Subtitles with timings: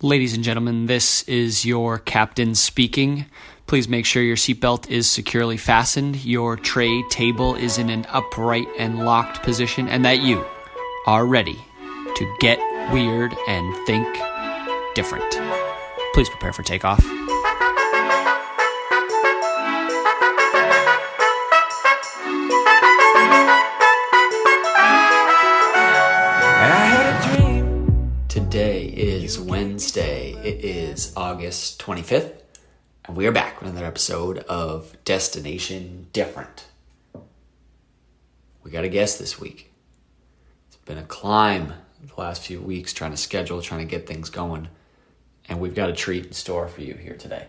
[0.00, 3.26] Ladies and gentlemen, this is your captain speaking.
[3.66, 8.68] Please make sure your seatbelt is securely fastened, your tray table is in an upright
[8.78, 10.46] and locked position, and that you
[11.08, 11.58] are ready
[12.14, 12.60] to get
[12.92, 14.06] weird and think
[14.94, 15.28] different.
[16.14, 17.04] Please prepare for takeoff.
[30.48, 32.40] It is August 25th,
[33.04, 36.64] and we are back with another episode of Destination Different.
[38.62, 39.70] We got a guest this week.
[40.66, 44.30] It's been a climb the last few weeks trying to schedule, trying to get things
[44.30, 44.68] going,
[45.50, 47.48] and we've got a treat in store for you here today.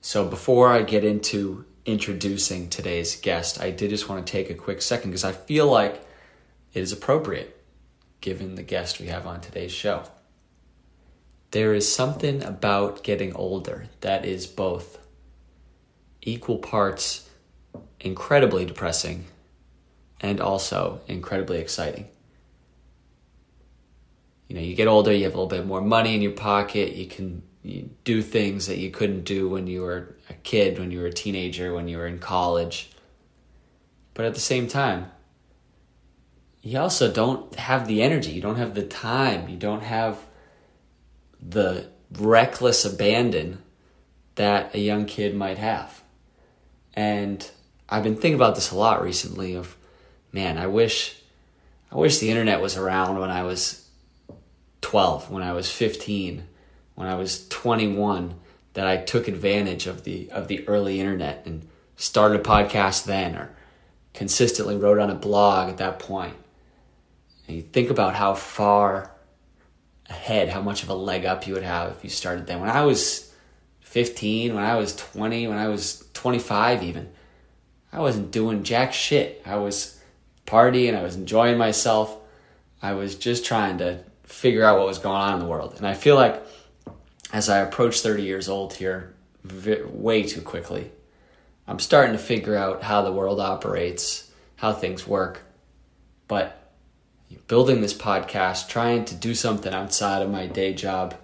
[0.00, 4.54] So before I get into introducing today's guest, I did just want to take a
[4.54, 6.04] quick second because I feel like
[6.72, 7.64] it is appropriate
[8.20, 10.02] given the guest we have on today's show.
[11.52, 14.98] There is something about getting older that is both
[16.22, 17.28] equal parts
[18.00, 19.26] incredibly depressing
[20.20, 22.08] and also incredibly exciting.
[24.48, 26.94] You know, you get older, you have a little bit more money in your pocket,
[26.94, 30.90] you can you do things that you couldn't do when you were a kid, when
[30.90, 32.90] you were a teenager, when you were in college.
[34.14, 35.12] But at the same time,
[36.62, 40.18] you also don't have the energy, you don't have the time, you don't have
[41.46, 43.62] the reckless abandon
[44.36, 46.02] that a young kid might have.
[46.94, 47.48] And
[47.88, 49.76] I've been thinking about this a lot recently of
[50.32, 51.16] man, I wish
[51.90, 53.86] I wish the internet was around when I was
[54.80, 56.48] 12, when I was 15,
[56.94, 58.34] when I was 21
[58.72, 63.36] that I took advantage of the of the early internet and started a podcast then
[63.36, 63.54] or
[64.14, 66.36] consistently wrote on a blog at that point.
[67.46, 69.11] and you think about how far
[70.12, 72.60] ahead, how much of a leg up you would have if you started then.
[72.60, 73.32] When I was
[73.80, 77.10] 15, when I was 20, when I was 25 even,
[77.92, 79.42] I wasn't doing jack shit.
[79.44, 80.00] I was
[80.46, 82.16] partying, I was enjoying myself.
[82.80, 85.74] I was just trying to figure out what was going on in the world.
[85.76, 86.42] And I feel like
[87.32, 89.14] as I approach 30 years old here,
[89.86, 90.90] way too quickly,
[91.66, 95.42] I'm starting to figure out how the world operates, how things work.
[96.28, 96.61] But
[97.48, 101.14] building this podcast, trying to do something outside of my day job,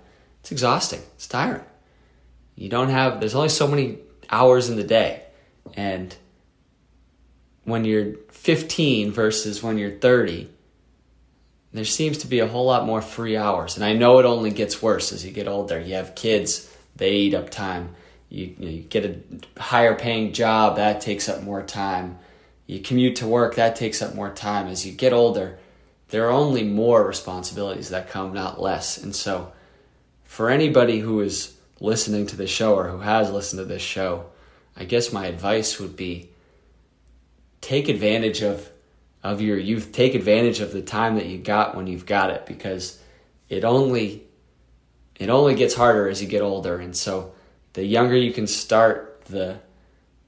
[0.41, 1.01] it's exhausting.
[1.15, 1.65] It's tiring.
[2.55, 3.99] You don't have, there's only so many
[4.31, 5.23] hours in the day.
[5.75, 6.15] And
[7.65, 10.49] when you're 15 versus when you're 30,
[11.73, 13.77] there seems to be a whole lot more free hours.
[13.77, 15.79] And I know it only gets worse as you get older.
[15.79, 17.95] You have kids, they eat up time.
[18.31, 22.19] You, you, know, you get a higher paying job, that takes up more time.
[22.67, 24.67] You commute to work, that takes up more time.
[24.67, 25.59] As you get older,
[26.09, 28.97] there are only more responsibilities that come, not less.
[28.99, 29.53] And so,
[30.25, 34.27] for anybody who is listening to this show or who has listened to this show,
[34.77, 36.31] I guess my advice would be
[37.61, 38.71] take advantage of
[39.23, 42.47] of your youth, take advantage of the time that you got when you've got it
[42.47, 43.01] because
[43.49, 44.23] it only
[45.17, 46.79] it only gets harder as you get older.
[46.79, 47.33] And so
[47.73, 49.59] the younger you can start, the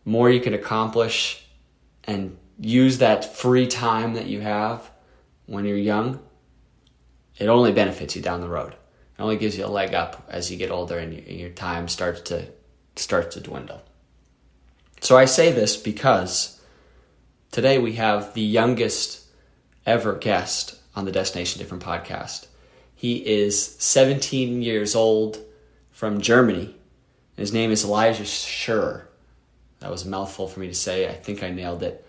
[0.04, 1.47] more you can accomplish
[2.04, 4.89] and use that free time that you have
[5.50, 6.20] when you're young,
[7.36, 8.72] it only benefits you down the road.
[8.72, 12.20] It only gives you a leg up as you get older and your time starts
[12.22, 12.46] to
[12.94, 13.82] starts to dwindle.
[15.00, 16.60] So I say this because
[17.50, 19.26] today we have the youngest
[19.84, 22.46] ever guest on the Destination Different podcast.
[22.94, 25.38] He is 17 years old
[25.90, 26.76] from Germany.
[27.36, 29.02] His name is Elijah Schur.
[29.80, 31.08] That was a mouthful for me to say.
[31.08, 32.06] I think I nailed it.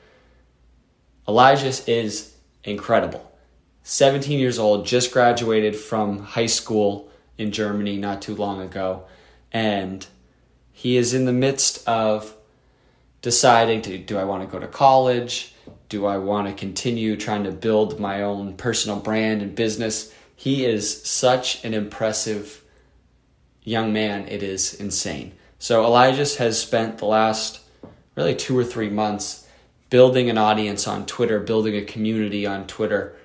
[1.28, 3.31] Elijah is incredible.
[3.84, 9.03] 17 years old, just graduated from high school in Germany not too long ago.
[9.52, 10.06] And
[10.72, 12.36] he is in the midst of
[13.22, 15.53] deciding to do I want to go to college?
[15.90, 20.14] Do I want to continue trying to build my own personal brand and business?
[20.36, 22.64] He is such an impressive
[23.64, 25.34] young man, it is insane.
[25.59, 27.59] So Elijah has spent the last
[28.16, 29.47] really two or three months
[29.91, 33.16] building an audience on Twitter, building a community on Twitter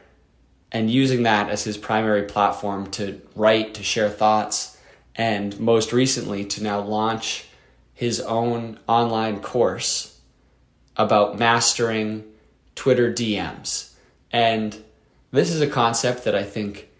[0.76, 4.76] and using that as his primary platform to write, to share thoughts,
[5.14, 7.46] and most recently to now launch
[7.94, 10.20] his own online course
[10.94, 12.22] about mastering
[12.74, 13.94] Twitter DMs.
[14.30, 14.76] And
[15.30, 16.90] this is a concept that I think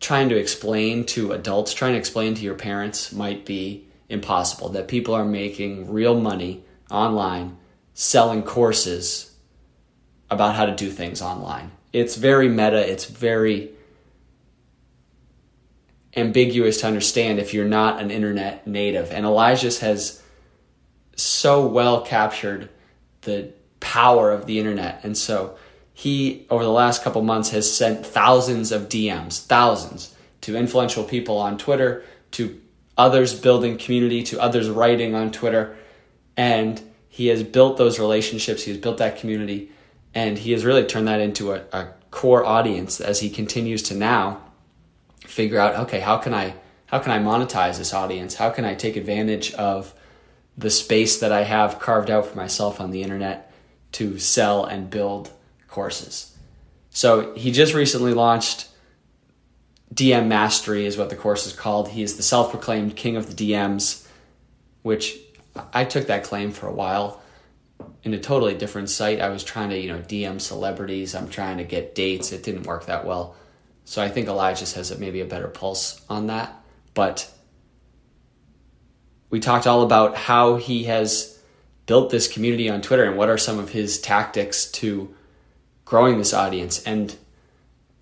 [0.00, 4.70] trying to explain to adults, trying to explain to your parents might be impossible.
[4.70, 7.58] That people are making real money online
[7.92, 9.36] selling courses
[10.30, 12.90] about how to do things online it's very meta.
[12.90, 13.70] It's very
[16.16, 19.10] ambiguous to understand if you're not an internet native.
[19.10, 20.22] And Elijah has
[21.16, 22.68] so well captured
[23.22, 25.00] the power of the internet.
[25.04, 25.56] And so
[25.92, 31.36] he, over the last couple months, has sent thousands of DMs, thousands, to influential people
[31.36, 32.02] on Twitter,
[32.32, 32.60] to
[32.96, 35.76] others building community, to others writing on Twitter.
[36.36, 39.72] And he has built those relationships, he has built that community,
[40.14, 43.94] and he has really turned that into a, a core audience as he continues to
[43.94, 44.40] now
[45.24, 46.54] figure out okay how can i
[46.86, 48.34] how can i monetize this audience?
[48.34, 49.94] How can i take advantage of
[50.58, 53.52] the space that i have carved out for myself on the internet
[53.92, 55.30] to sell and build
[55.68, 56.36] courses?
[56.90, 58.66] So he just recently launched
[59.94, 61.88] dm mastery is what the course is called.
[61.90, 64.06] He is the self-proclaimed king of the dms
[64.82, 65.16] which
[65.72, 67.19] i took that claim for a while
[68.02, 71.58] in a totally different site i was trying to you know dm celebrities i'm trying
[71.58, 73.36] to get dates it didn't work that well
[73.90, 76.54] so I think Elijah has maybe a better pulse on that.
[76.94, 77.28] But
[79.30, 81.36] we talked all about how he has
[81.86, 85.12] built this community on Twitter and what are some of his tactics to
[85.84, 86.80] growing this audience.
[86.84, 87.16] And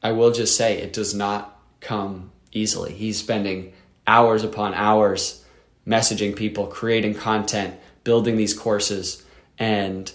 [0.03, 2.93] I will just say it does not come easily.
[2.93, 3.73] He's spending
[4.07, 5.43] hours upon hours
[5.87, 9.25] messaging people, creating content, building these courses,
[9.59, 10.13] and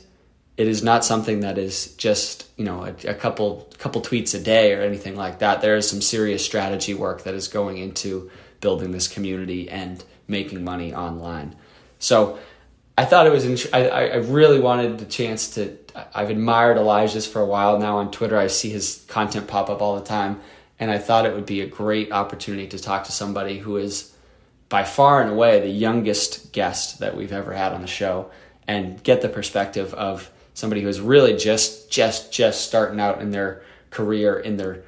[0.56, 4.40] it is not something that is just you know a, a, couple couple tweets a
[4.40, 5.62] day or anything like that.
[5.62, 8.30] There is some serious strategy work that is going into
[8.62, 11.56] building this community and making money online.
[12.00, 12.40] So
[12.98, 13.46] I thought it was.
[13.46, 15.78] Int- I, I really wanted the chance to.
[16.14, 18.38] I've admired Elijah's for a while now on Twitter.
[18.38, 20.42] I see his content pop up all the time,
[20.80, 24.14] and I thought it would be a great opportunity to talk to somebody who is
[24.70, 28.32] by far and away the youngest guest that we've ever had on the show
[28.68, 33.64] and get the perspective of somebody who's really just just just starting out in their
[33.90, 34.84] career in their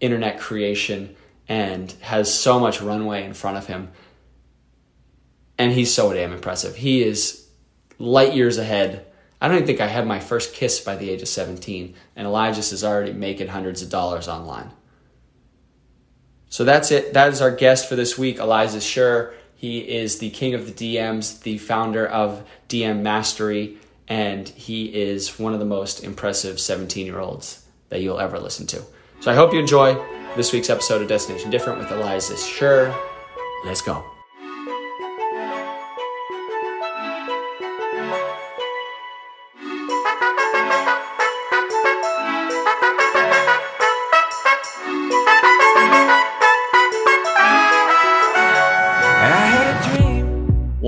[0.00, 1.14] internet creation
[1.48, 3.90] and has so much runway in front of him.
[5.56, 6.76] And he's so damn impressive.
[6.76, 7.48] He is
[7.98, 9.06] light years ahead.
[9.40, 12.26] I don't even think i had my first kiss by the age of 17 and
[12.26, 14.70] elijah is already making hundreds of dollars online.
[16.50, 17.12] So that's it.
[17.12, 18.38] That is our guest for this week.
[18.38, 23.76] Elijah Schur he is the king of the dms the founder of dm mastery
[24.08, 28.66] and he is one of the most impressive 17 year olds that you'll ever listen
[28.68, 28.82] to.
[29.20, 29.94] So I hope you enjoy
[30.36, 32.96] this week's episode of Destination Different with Elijah Schur.
[33.64, 34.17] Let's go.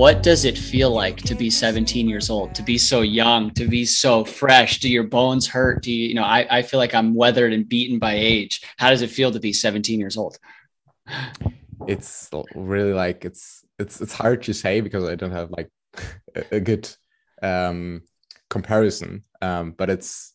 [0.01, 3.67] What does it feel like to be 17 years old to be so young to
[3.67, 4.79] be so fresh?
[4.79, 5.83] Do your bones hurt?
[5.83, 8.63] Do you you know I, I feel like i'm weathered and beaten by age.
[8.77, 10.39] How does it feel to be 17 years old?
[11.87, 15.69] It's really like it's it's it's hard to say because i don't have like
[16.51, 16.89] a, good
[17.43, 18.01] um
[18.49, 19.23] comparison.
[19.39, 20.33] Um but it's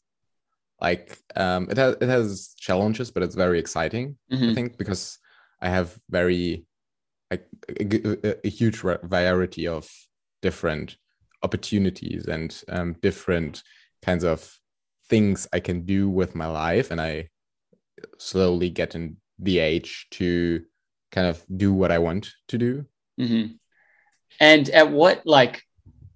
[0.81, 4.51] like um it has it has challenges but it's very exciting mm-hmm.
[4.51, 5.19] i think because
[5.61, 6.67] i have very
[7.31, 7.39] a,
[7.69, 9.89] a, a huge variety of
[10.43, 10.97] different
[11.43, 13.63] opportunities and um, different
[14.03, 14.59] kinds of
[15.09, 17.29] things I can do with my life, and I
[18.19, 20.65] slowly get in the age to
[21.13, 22.85] kind of do what I want to do.
[23.21, 23.55] Mm-hmm.
[24.41, 25.63] And at what like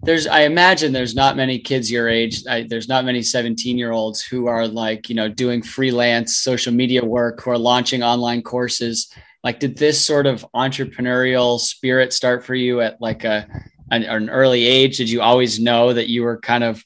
[0.03, 2.47] there's I imagine there's not many kids your age.
[2.47, 6.73] I, there's not many 17 year olds who are like you know doing freelance social
[6.73, 12.45] media work who are launching online courses like did this sort of entrepreneurial spirit start
[12.45, 13.47] for you at like a
[13.91, 14.99] an, an early age?
[14.99, 16.85] Did you always know that you were kind of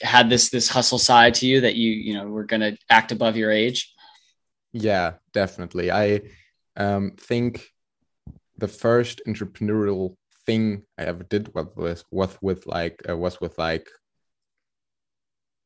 [0.00, 3.12] had this this hustle side to you that you you know were going to act
[3.12, 3.92] above your age?
[4.72, 5.90] Yeah definitely.
[5.90, 6.22] I
[6.76, 7.66] um think
[8.58, 10.16] the first entrepreneurial
[10.46, 13.88] thing i ever did was was with like uh, was with like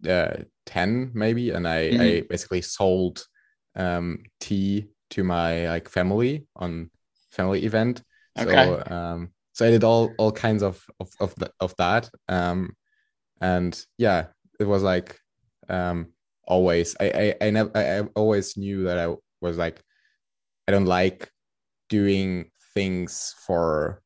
[0.08, 0.36] uh
[0.66, 2.00] 10 maybe and i mm-hmm.
[2.00, 3.24] i basically sold
[3.74, 6.90] um tea to my like family on
[7.30, 8.02] family event.
[8.38, 8.52] Okay.
[8.52, 12.08] So um, so I did all all kinds of of of, the, of that.
[12.28, 12.76] Um,
[13.40, 14.26] and yeah,
[14.60, 15.18] it was like
[15.68, 16.12] um
[16.46, 19.82] always I I I never I, I always knew that I was like
[20.66, 21.30] I don't like
[21.88, 24.02] doing things for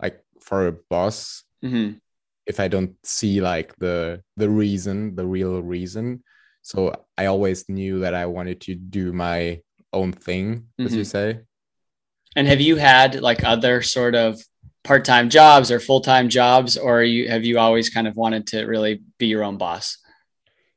[0.00, 1.98] like for a boss mm-hmm.
[2.46, 6.22] if I don't see like the the reason the real reason.
[6.62, 9.60] So I always knew that I wanted to do my
[9.92, 10.96] own thing, as mm-hmm.
[10.98, 11.40] you say.
[12.36, 14.40] And have you had like other sort of
[14.84, 19.02] part-time jobs or full-time jobs, or you have you always kind of wanted to really
[19.18, 19.98] be your own boss?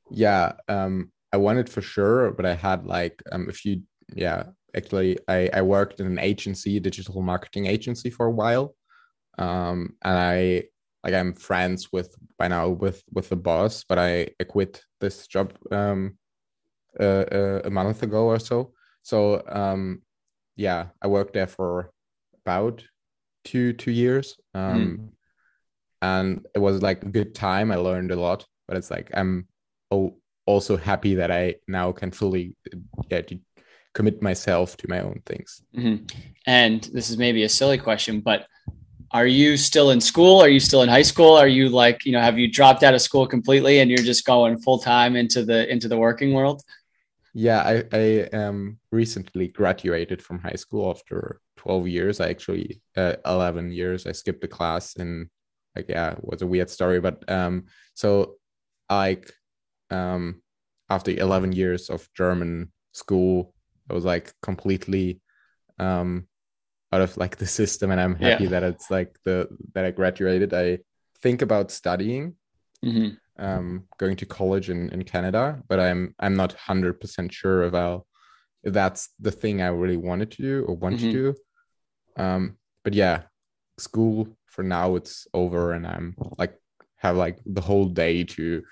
[0.10, 3.84] Yeah, um, I wanted for sure, but I had like um, a few
[4.16, 4.44] yeah
[4.76, 8.76] actually I, I worked in an agency, digital marketing agency for a while.
[9.38, 10.64] Um, and I
[11.04, 15.28] like I'm friends with by now with with the boss, but I, I quit this
[15.28, 16.18] job um,
[17.00, 18.74] uh, uh, a month ago or so.
[19.04, 20.02] So um,
[20.56, 21.92] yeah, I worked there for
[22.46, 22.84] about
[23.44, 25.10] two two years, um, mm.
[26.02, 27.72] and it was like a good time.
[27.72, 29.48] I learned a lot, but it's like I'm
[30.46, 32.56] also happy that I now can fully
[33.10, 33.22] yeah,
[33.94, 35.62] commit myself to my own things.
[35.76, 36.06] Mm-hmm.
[36.48, 38.48] And this is maybe a silly question, but
[39.12, 40.42] are you still in school?
[40.42, 41.36] Are you still in high school?
[41.36, 44.26] Are you like, you know, have you dropped out of school completely and you're just
[44.26, 46.64] going full time into the into the working world?
[47.34, 52.20] Yeah, I, I um recently graduated from high school after 12 years.
[52.20, 54.06] I actually uh, 11 years.
[54.06, 55.30] I skipped a class and
[55.76, 58.36] like yeah, it was a weird story, but um so
[58.90, 59.32] like
[59.90, 60.42] um
[60.90, 63.54] after 11 years of German school,
[63.90, 65.22] I was like completely
[65.80, 66.28] um
[66.94, 68.50] out of like the system and i'm happy yeah.
[68.52, 70.78] that it's like the that i graduated i
[71.22, 72.36] think about studying
[72.86, 73.16] mm-hmm.
[73.40, 78.06] Um going to college in in canada but i'm i'm not 100% sure about
[78.64, 81.12] if that's the thing i really wanted to do or want mm-hmm.
[81.12, 81.36] to do.
[82.24, 83.24] Um but yeah
[83.80, 86.54] school for now it's over and i'm like
[86.98, 88.64] have like the whole day to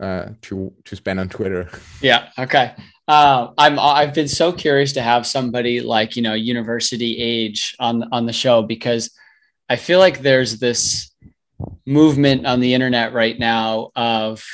[0.00, 1.68] uh to to spend on twitter.
[2.00, 2.74] Yeah okay.
[3.08, 8.04] Uh, I'm I've been so curious to have somebody like you know university age on
[8.12, 9.10] on the show because
[9.70, 11.10] I feel like there's this
[11.86, 14.44] movement on the internet right now of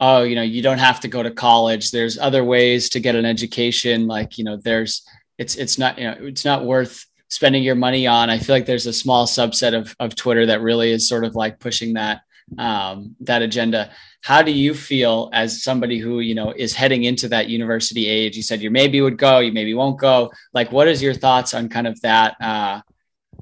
[0.00, 1.90] oh you know you don't have to go to college.
[1.90, 4.06] There's other ways to get an education.
[4.06, 5.06] Like you know there's
[5.38, 8.30] it's it's not you know it's not worth spending your money on.
[8.30, 11.34] I feel like there's a small subset of, of twitter that really is sort of
[11.34, 12.20] like pushing that
[12.58, 13.90] um, that agenda.
[14.22, 18.36] How do you feel as somebody who you know is heading into that university age?
[18.36, 20.30] You said you maybe would go you maybe won't go.
[20.52, 22.80] Like what is your thoughts on kind of that uh,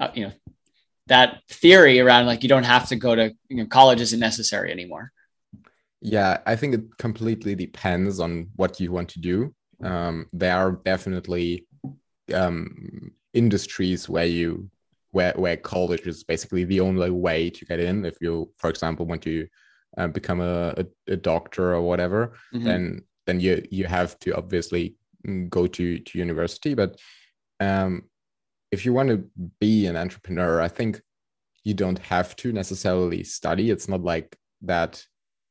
[0.00, 0.32] uh, you know
[1.06, 4.70] that theory around like you don't have to go to you know college isn't necessary
[4.70, 5.12] anymore.
[6.00, 9.54] Yeah i think it completely depends on what you want to do.
[9.82, 11.66] Um, there are definitely
[12.32, 14.70] um, industries where you
[15.10, 18.04] where where college is basically the only way to get in.
[18.04, 19.46] If you for example want to
[19.96, 22.64] uh, become a, a, a, doctor or whatever mm-hmm.
[22.64, 24.96] then then you you have to obviously
[25.48, 26.74] go to to university.
[26.74, 26.98] But
[27.60, 28.04] um
[28.74, 29.18] if you want to
[29.60, 31.00] be an entrepreneur i think
[31.62, 34.92] you don't have to necessarily study it's not like that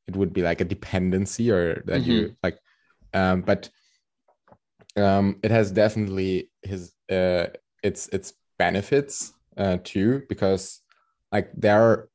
[0.07, 2.11] it would be like a dependency or that mm-hmm.
[2.11, 2.57] you like
[3.13, 3.69] um but
[4.97, 7.47] um it has definitely his uh
[7.81, 10.81] its its benefits uh, too because
[11.31, 12.09] like there are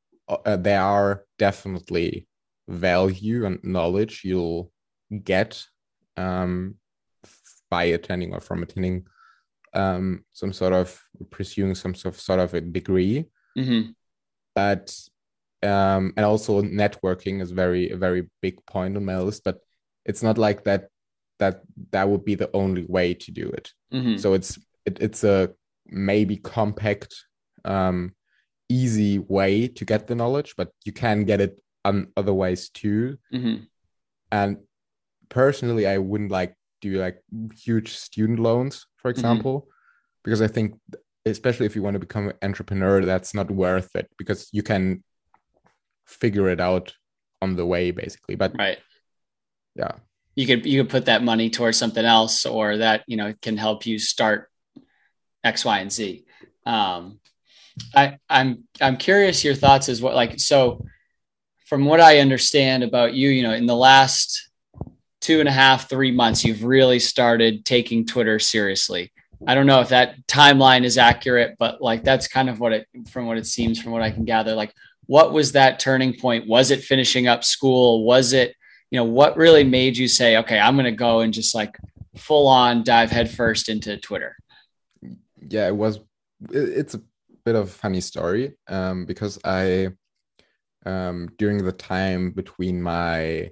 [0.45, 2.27] uh, there are definitely
[2.67, 4.71] value and knowledge you'll
[5.23, 5.63] get
[6.17, 6.75] um,
[7.69, 9.05] by attending or from attending
[9.73, 13.25] um, some sort of pursuing some sort of, sort of a degree
[13.57, 13.91] mm-hmm.
[14.55, 14.95] but
[15.61, 19.59] um, and also networking is very a very big point on my list but
[20.05, 20.89] it's not like that
[21.39, 21.61] that
[21.91, 24.17] that would be the only way to do it mm-hmm.
[24.17, 25.49] so it's it, it's a
[25.85, 27.25] maybe compact
[27.65, 28.13] um,
[28.69, 33.17] easy way to get the knowledge, but you can get it on other ways too.
[33.33, 33.63] Mm-hmm.
[34.31, 34.57] And
[35.27, 37.21] personally, I wouldn't like do you like
[37.55, 39.19] huge student loans, for mm-hmm.
[39.19, 39.69] example, mm-hmm.
[40.23, 40.79] because I think,
[41.25, 45.03] especially if you want to become an entrepreneur, that's not worth it because you can
[46.05, 46.93] figure it out
[47.41, 48.35] on the way, basically.
[48.35, 48.79] But right,
[49.75, 49.93] yeah,
[50.35, 53.57] you could you could put that money towards something else, or that you know can
[53.57, 54.49] help you start
[55.43, 56.25] X, Y, and Z.
[56.65, 57.19] Um,
[57.95, 60.85] I, I'm I'm curious your thoughts as what like so
[61.65, 64.48] from what I understand about you, you know, in the last
[65.29, 69.13] two and a half, three months, you've really started taking Twitter seriously.
[69.45, 72.87] I don't know if that timeline is accurate, but like that's kind of what it
[73.11, 74.55] from what it seems from what I can gather.
[74.55, 74.73] Like,
[75.05, 76.47] what was that turning point?
[76.47, 78.05] Was it finishing up school?
[78.05, 78.55] Was it,
[78.89, 81.77] you know, what really made you say, okay, I'm gonna go and just like
[82.17, 84.35] full on dive headfirst into Twitter?
[85.47, 85.99] Yeah, it was
[86.51, 87.01] it's a
[87.45, 89.89] bit of a funny story um, because I,
[90.87, 93.51] um, during the time between my,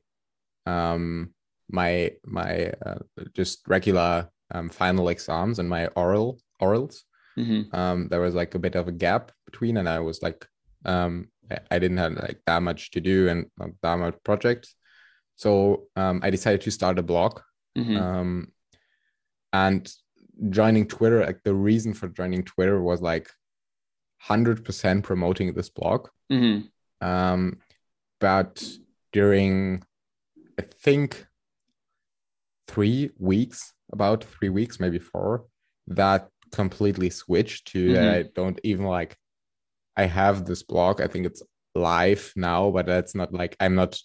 [0.66, 1.36] um,
[1.70, 3.00] my my uh,
[3.34, 7.04] just regular um, final exams and my oral orals,
[7.38, 7.76] mm-hmm.
[7.76, 10.48] um, there was like a bit of a gap between, and I was like,
[10.86, 11.30] um,
[11.72, 14.76] I didn't have like that much to do and not that much projects,
[15.36, 17.42] so um, I decided to start a blog.
[17.78, 17.98] Mm-hmm.
[17.98, 18.52] Um,
[19.54, 19.92] and
[20.50, 23.30] joining Twitter, like the reason for joining Twitter was like
[24.28, 26.08] 100% promoting this blog.
[26.32, 27.08] Mm-hmm.
[27.08, 27.60] Um,
[28.20, 28.64] but
[29.14, 29.84] during,
[30.60, 31.26] I think,
[32.68, 35.46] three weeks about three weeks, maybe four,
[35.88, 37.94] that completely switched to mm-hmm.
[37.94, 39.16] that I don't even like
[39.96, 41.02] I have this blog.
[41.02, 41.42] I think it's
[41.76, 44.00] live now, but that's not like I'm not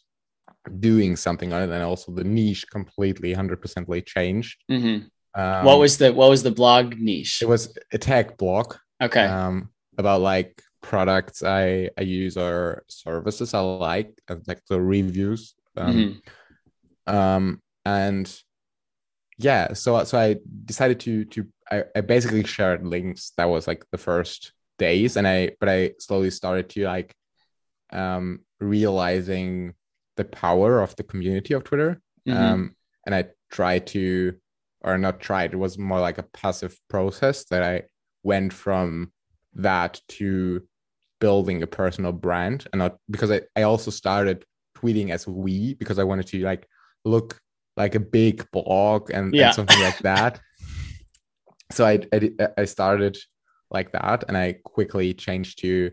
[0.78, 1.70] doing something on it.
[1.70, 4.62] And also the niche completely 100% changed.
[4.70, 5.06] Mm-hmm.
[5.40, 7.40] Um, what was the what was the blog niche?
[7.42, 8.74] It was a tech blog.
[9.02, 9.24] Okay.
[9.24, 14.12] Um, about like products I I use or services I like,
[14.46, 15.54] like the reviews.
[15.76, 16.20] Um,
[17.06, 17.14] mm-hmm.
[17.14, 18.42] um and
[19.42, 23.32] yeah, so so I decided to to I, I basically shared links.
[23.36, 27.14] That was like the first days, and I but I slowly started to like
[27.92, 29.74] um realizing
[30.16, 32.00] the power of the community of Twitter.
[32.26, 32.42] Mm-hmm.
[32.42, 34.34] Um, and I tried to,
[34.82, 37.82] or not tried, it was more like a passive process that I
[38.22, 39.12] went from
[39.54, 40.62] that to
[41.20, 44.44] building a personal brand and not because I, I also started
[44.76, 46.66] tweeting as we because I wanted to like
[47.04, 47.40] look
[47.76, 49.46] like a big blog and, yeah.
[49.46, 50.40] and something like that.
[51.72, 53.16] So I, I I started
[53.70, 55.90] like that and I quickly changed to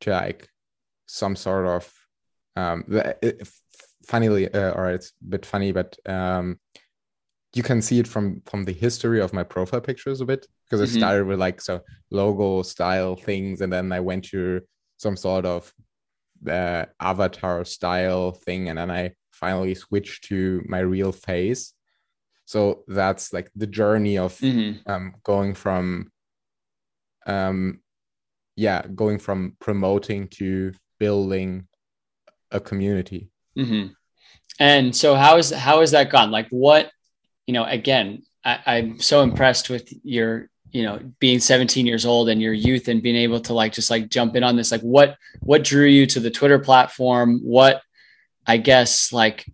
[0.00, 0.48] to like
[1.06, 1.92] some sort of
[2.56, 2.84] um
[4.04, 6.58] funnily uh, or it's a bit funny but um
[7.54, 10.80] you can see it from from the history of my profile pictures a bit because
[10.80, 10.96] mm-hmm.
[10.96, 14.62] I started with like so logo style things and then I went to
[14.96, 15.72] some sort of
[16.48, 21.74] uh, avatar style thing and then I finally switched to my real face
[22.44, 24.72] so that's like the journey of mm-hmm.
[24.90, 26.10] um, going from
[27.26, 27.80] um
[28.56, 30.72] yeah going from promoting to
[31.02, 31.66] building
[32.52, 33.28] a community.
[33.58, 33.92] Mm-hmm.
[34.60, 36.30] And so how is how has that gone?
[36.30, 36.90] Like what,
[37.46, 42.28] you know, again, I, I'm so impressed with your, you know, being 17 years old
[42.28, 44.70] and your youth and being able to like just like jump in on this.
[44.70, 47.40] Like what what drew you to the Twitter platform?
[47.42, 47.82] What
[48.46, 49.46] I guess like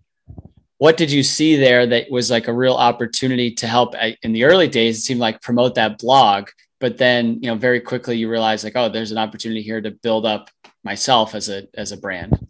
[0.77, 3.95] what did you see there that was like a real opportunity to help?
[4.23, 7.79] In the early days it seemed like promote that blog but then you know very
[7.79, 10.49] quickly you realize like oh there's an opportunity here to build up
[10.83, 12.47] myself as a as a brand.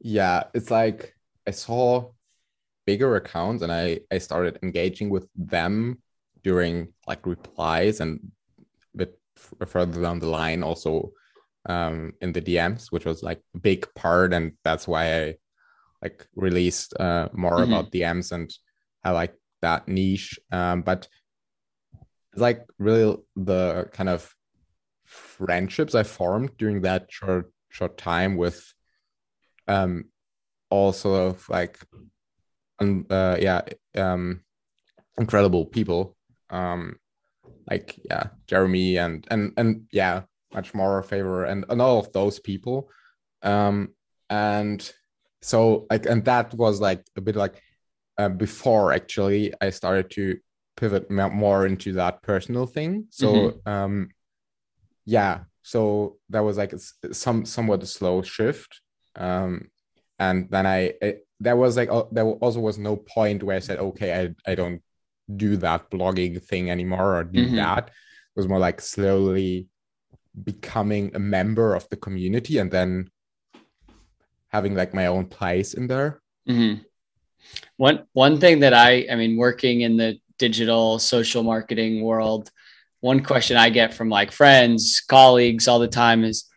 [0.00, 1.14] Yeah it's like
[1.46, 2.10] i saw
[2.86, 5.98] bigger accounts and i i started engaging with them
[6.42, 8.32] during like replies and
[8.94, 9.18] a bit
[9.66, 11.12] further down the line also
[11.68, 15.34] um in the dms which was like a big part and that's why i
[16.02, 17.72] like released uh more mm-hmm.
[17.72, 18.50] about dms and
[19.04, 21.06] i like that niche um but
[22.32, 24.34] it's like really the kind of
[25.04, 28.72] friendships i formed during that short short time with
[29.68, 30.04] um
[30.70, 31.78] also like
[32.78, 33.60] um, uh, yeah
[33.96, 34.40] um
[35.18, 36.16] incredible people
[36.48, 36.96] um
[37.68, 42.38] like yeah jeremy and and and yeah much more favor and, and all of those
[42.38, 42.88] people
[43.42, 43.88] um
[44.28, 44.92] and
[45.42, 47.62] so like and that was like a bit like
[48.18, 50.36] uh, before actually i started to
[50.76, 53.70] pivot more into that personal thing so mm-hmm.
[53.70, 54.08] um
[55.04, 58.80] yeah so that was like a, some somewhat a slow shift
[59.16, 59.70] um,
[60.18, 63.60] and then I it, there was like uh, there also was no point where I
[63.60, 64.82] said okay I I don't
[65.34, 67.56] do that blogging thing anymore or do mm-hmm.
[67.56, 67.88] that.
[67.88, 69.68] It was more like slowly
[70.44, 73.10] becoming a member of the community and then
[74.48, 76.20] having like my own place in there.
[76.48, 76.82] Mm-hmm.
[77.76, 82.50] One one thing that I I mean working in the digital social marketing world,
[83.00, 86.50] one question I get from like friends, colleagues all the time is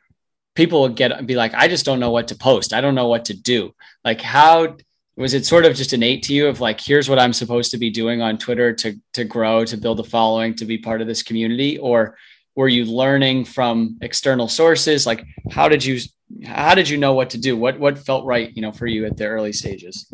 [0.55, 2.73] people will get be like, I just don't know what to post.
[2.73, 3.73] I don't know what to do.
[4.03, 4.77] Like, how
[5.15, 7.77] was it sort of just innate to you of like, here's what I'm supposed to
[7.77, 11.07] be doing on Twitter to to grow, to build a following, to be part of
[11.07, 12.17] this community, or
[12.55, 15.05] were you learning from external sources?
[15.05, 15.99] Like, how did you
[16.45, 17.57] how did you know what to do?
[17.57, 20.11] What what felt right, you know, for you at the early stages?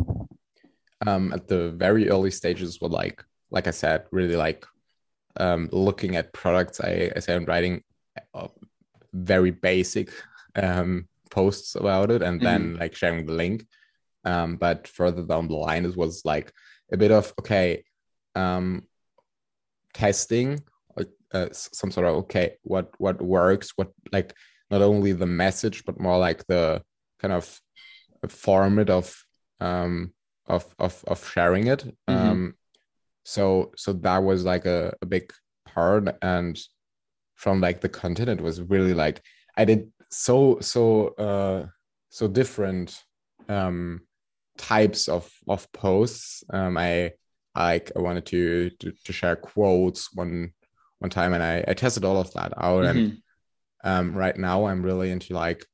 [1.06, 4.66] Um, at the very early stages, were like like I said, really like
[5.38, 6.80] um, looking at products.
[6.82, 7.84] I, I am writing
[8.34, 8.48] uh,
[9.14, 10.12] very basic
[10.56, 12.46] um, posts about it and mm-hmm.
[12.46, 13.66] then like sharing the link.
[14.26, 16.52] Um, but further down the line, it was like
[16.92, 17.84] a bit of okay,
[18.36, 18.84] um,
[19.94, 20.62] testing,
[21.34, 24.34] uh, some sort of okay, what what works, what like
[24.72, 26.82] not only the message but more like the
[27.20, 27.60] kind of
[28.28, 29.16] format of
[29.60, 30.14] um
[30.48, 31.84] of of of sharing it.
[32.10, 32.30] Mm-hmm.
[32.30, 32.54] Um,
[33.24, 35.32] so so that was like a, a big
[35.66, 36.60] part and
[37.36, 39.22] from like the content it was really like
[39.56, 41.66] i did so so uh
[42.10, 43.04] so different
[43.48, 44.02] um
[44.58, 47.12] types of of posts um i
[47.56, 50.52] like i wanted to to, to share quotes one
[51.00, 52.98] one time and i i tested all of that out mm-hmm.
[52.98, 53.18] and
[53.84, 55.66] um right now i'm really into like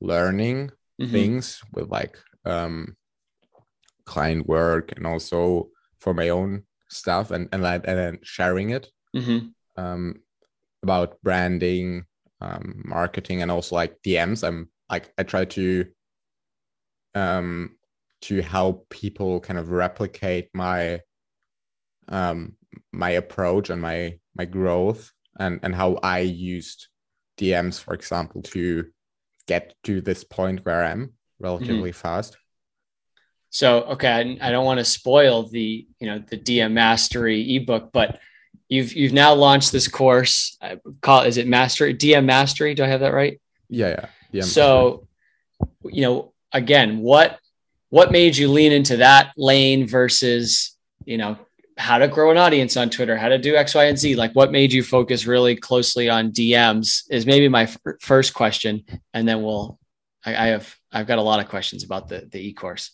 [0.00, 1.10] learning mm-hmm.
[1.10, 2.96] things with like um
[4.04, 9.48] client work and also for my own stuff and and, and then sharing it mm-hmm.
[9.82, 10.16] um,
[10.82, 12.04] about branding,
[12.40, 14.46] um, marketing, and also like DMs.
[14.46, 15.86] I'm like I try to
[17.14, 17.76] um,
[18.22, 21.00] to help people kind of replicate my
[22.08, 22.56] um,
[22.92, 26.88] my approach and my my growth and and how I used
[27.38, 28.86] DMs, for example, to
[29.46, 31.98] get to this point where I am relatively mm-hmm.
[31.98, 32.36] fast.
[33.50, 37.90] So, okay, I, I don't want to spoil the you know the DM Mastery ebook,
[37.92, 38.18] but
[38.68, 40.56] you've you've now launched this course.
[40.60, 42.74] I call is it Mastery DM Mastery?
[42.74, 43.40] Do I have that right?
[43.68, 44.42] Yeah, yeah.
[44.42, 45.06] DM so,
[45.60, 45.94] Mastery.
[45.94, 47.38] you know, again, what
[47.90, 51.38] what made you lean into that lane versus you know
[51.76, 54.16] how to grow an audience on Twitter, how to do X, Y, and Z.
[54.16, 58.84] Like, what made you focus really closely on DMs is maybe my f- first question,
[59.12, 59.78] and then we'll.
[60.26, 62.90] I, I, have I've got a lot of questions about the the e course.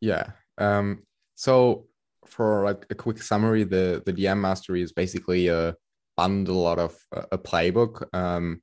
[0.00, 0.30] Yeah.
[0.58, 1.02] Um.
[1.34, 1.86] So
[2.26, 5.74] for like a quick summary, the the DM mastery is basically a
[6.16, 8.60] bundle out of a playbook um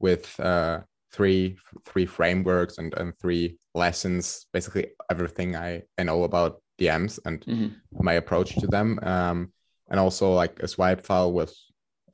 [0.00, 0.80] with uh
[1.12, 7.40] three three frameworks and and three lessons basically everything i i know about DMs and
[7.40, 7.68] mm-hmm.
[7.92, 9.52] my approach to them, um,
[9.90, 11.54] and also like a swipe file with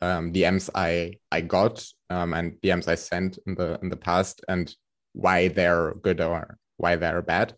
[0.00, 4.44] um, DMs I I got um, and DMs I sent in the in the past
[4.48, 4.74] and
[5.12, 7.54] why they're good or why they're bad.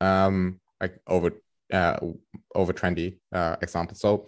[0.00, 1.32] Um, like over
[1.72, 1.98] uh,
[2.54, 4.00] over trendy uh, examples.
[4.00, 4.26] So,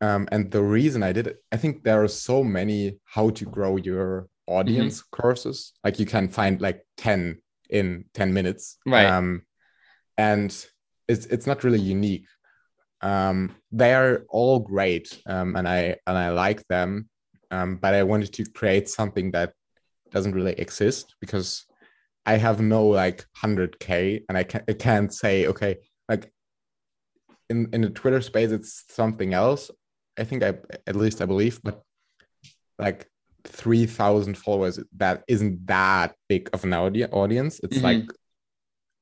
[0.00, 3.44] um, and the reason I did it, I think there are so many how to
[3.44, 5.22] grow your audience mm-hmm.
[5.22, 5.72] courses.
[5.84, 9.06] Like you can find like ten in ten minutes, right?
[9.06, 9.42] Um,
[10.16, 10.50] and
[11.08, 12.26] it's it's not really unique.
[13.00, 17.08] Um, they are all great, um, and I and I like them.
[17.50, 19.52] Um, but I wanted to create something that
[20.10, 21.66] doesn't really exist because
[22.26, 25.76] I have no like 100k, and I can't I can't say okay
[26.08, 26.32] like
[27.50, 29.70] in in the Twitter space it's something else.
[30.18, 30.54] I think I
[30.86, 31.82] at least I believe, but
[32.78, 33.08] like
[33.44, 37.84] 3000 followers that isn't that big of an audience it's mm-hmm.
[37.84, 38.04] like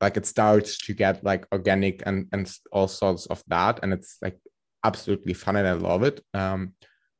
[0.03, 4.19] like it starts to get like organic and and all sorts of that and it's
[4.21, 4.37] like
[4.85, 6.75] absolutely fun and i love it um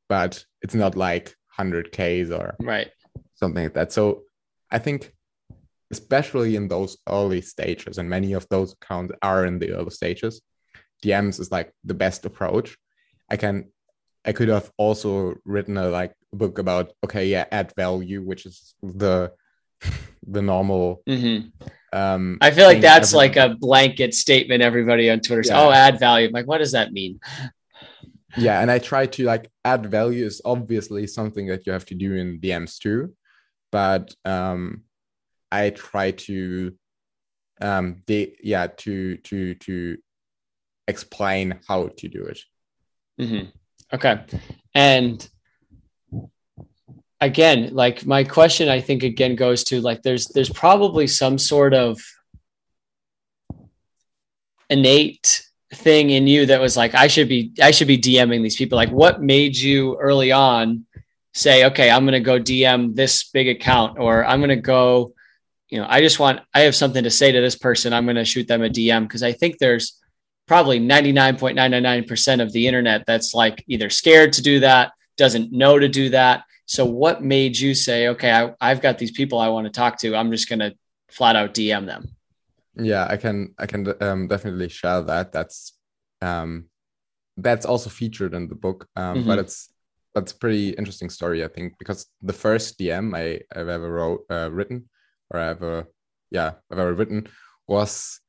[0.09, 2.91] but it's not like 100ks or right.
[3.35, 3.91] something like that.
[3.91, 4.23] So
[4.69, 5.13] i think
[5.91, 10.41] especially in those early stages and many of those accounts are in the early stages
[11.03, 12.77] dms is like the best approach.
[13.29, 13.55] I can
[14.25, 18.75] i could have also written a like book about okay yeah add value which is
[18.81, 19.31] the
[20.35, 21.47] the normal mm-hmm.
[21.93, 24.63] Um, I feel like that's like a blanket statement.
[24.63, 25.61] Everybody on Twitter says, yeah.
[25.61, 27.19] "Oh, add value." I'm like, what does that mean?
[28.35, 31.95] Yeah, and I try to like add value is obviously something that you have to
[31.95, 33.13] do in DMs too,
[33.71, 34.85] but um,
[35.51, 36.73] I try to
[37.61, 39.97] um, yeah to to to
[40.87, 42.39] explain how to do it.
[43.21, 43.49] Mm-hmm.
[43.93, 44.19] Okay,
[44.73, 45.29] and
[47.25, 51.73] again like my question i think again goes to like there's there's probably some sort
[51.73, 52.01] of
[54.69, 58.55] innate thing in you that was like i should be i should be dming these
[58.55, 58.75] people.
[58.75, 60.85] Like what made you early on
[61.33, 65.13] say okay i'm going to go dm this big account or i'm going to go
[65.69, 67.93] you know i just want i have something to say to this person.
[67.93, 69.99] I'm going to shoot them a dm because i think there's
[70.45, 75.87] probably 99.999% of the internet that's like either scared to do that doesn't know to
[75.87, 79.65] do that so, what made you say, okay, I, I've got these people I want
[79.65, 80.15] to talk to.
[80.15, 80.73] I'm just going to
[81.09, 82.15] flat out DM them?
[82.75, 83.53] Yeah, I can.
[83.59, 85.31] I can um, definitely share that.
[85.31, 85.73] That's
[86.21, 86.65] um,
[87.37, 89.27] that's also featured in the book, um, mm-hmm.
[89.27, 89.73] but it's
[90.15, 94.25] that's a pretty interesting story, I think, because the first DM I, have ever wrote,
[94.29, 94.89] uh, written
[95.31, 95.87] or ever,
[96.29, 97.27] yeah, I've ever written
[97.67, 98.19] was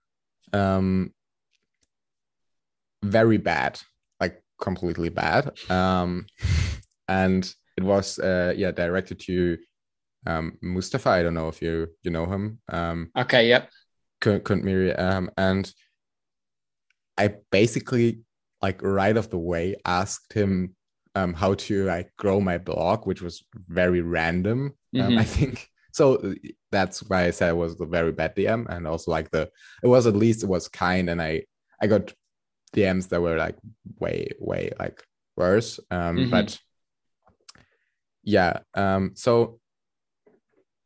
[0.53, 1.13] um,
[3.03, 3.81] very bad,
[4.19, 5.53] like completely bad.
[5.71, 6.27] Um,
[7.07, 9.59] and it was uh, yeah directed to
[10.27, 11.11] um, Mustafa.
[11.11, 12.61] I don't know if you you know him.
[12.69, 13.49] Um, okay.
[13.49, 13.71] Yep.
[14.21, 14.99] Khundmiri.
[14.99, 15.71] Um, and
[17.19, 18.21] I basically
[18.63, 20.75] like right off the way asked him
[21.15, 24.75] um, how to like grow my blog, which was very random.
[24.95, 25.19] Um, mm-hmm.
[25.19, 26.35] I think so.
[26.73, 29.51] That's why I said it was a very bad DM, and also like the
[29.83, 31.45] it was at least it was kind, and I
[31.81, 32.13] I got
[32.75, 33.57] DMs that were like
[34.01, 35.03] way way like
[35.37, 35.79] worse.
[35.91, 36.31] Um, mm-hmm.
[36.31, 36.59] but
[38.25, 39.59] yeah um so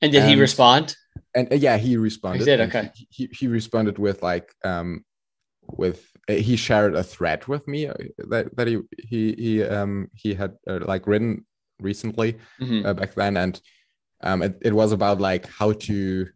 [0.01, 0.95] and did and, he respond
[1.35, 5.05] and uh, yeah he responded he did okay he, he responded with like um
[5.63, 7.95] with uh, he shared a thread with me uh,
[8.29, 11.45] that, that he he he um he had uh, like written
[11.81, 12.87] recently mm-hmm.
[12.87, 13.61] uh, back then and
[14.23, 16.27] um it, it was about like how to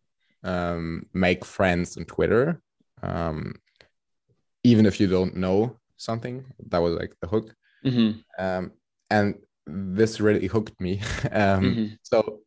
[0.45, 2.61] um make friends on twitter
[3.03, 3.55] um
[4.65, 6.45] even if you don't know something.
[6.69, 7.55] That was like the hook.
[7.85, 8.45] Mm-hmm.
[8.45, 8.73] Um,
[9.11, 11.01] and this really hooked me.
[11.33, 11.99] um, Mhm.
[12.03, 12.41] So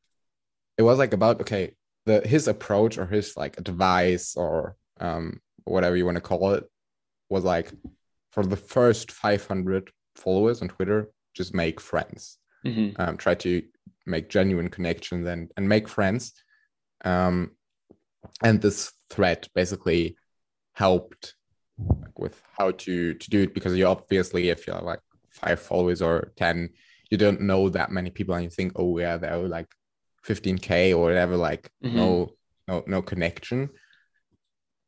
[0.78, 1.74] it was like about okay,
[2.06, 6.64] the his approach or his like advice or um, whatever you want to call it
[7.30, 7.72] was like
[8.32, 12.38] for the first 500 followers on Twitter, just make friends.
[12.66, 13.02] Mm-hmm.
[13.02, 13.62] Um, try to
[14.06, 16.34] make genuine connections and and make friends.
[17.04, 17.52] Um,
[18.44, 20.18] and this thread basically
[20.74, 21.36] helped
[22.18, 25.00] with how to to do it because you obviously if you're like
[25.30, 26.70] five followers or 10
[27.12, 29.68] you don't know that many people and you think oh yeah they're like
[30.28, 31.94] 15k or whatever like Mhm.
[31.94, 32.30] no
[32.68, 33.70] no no connection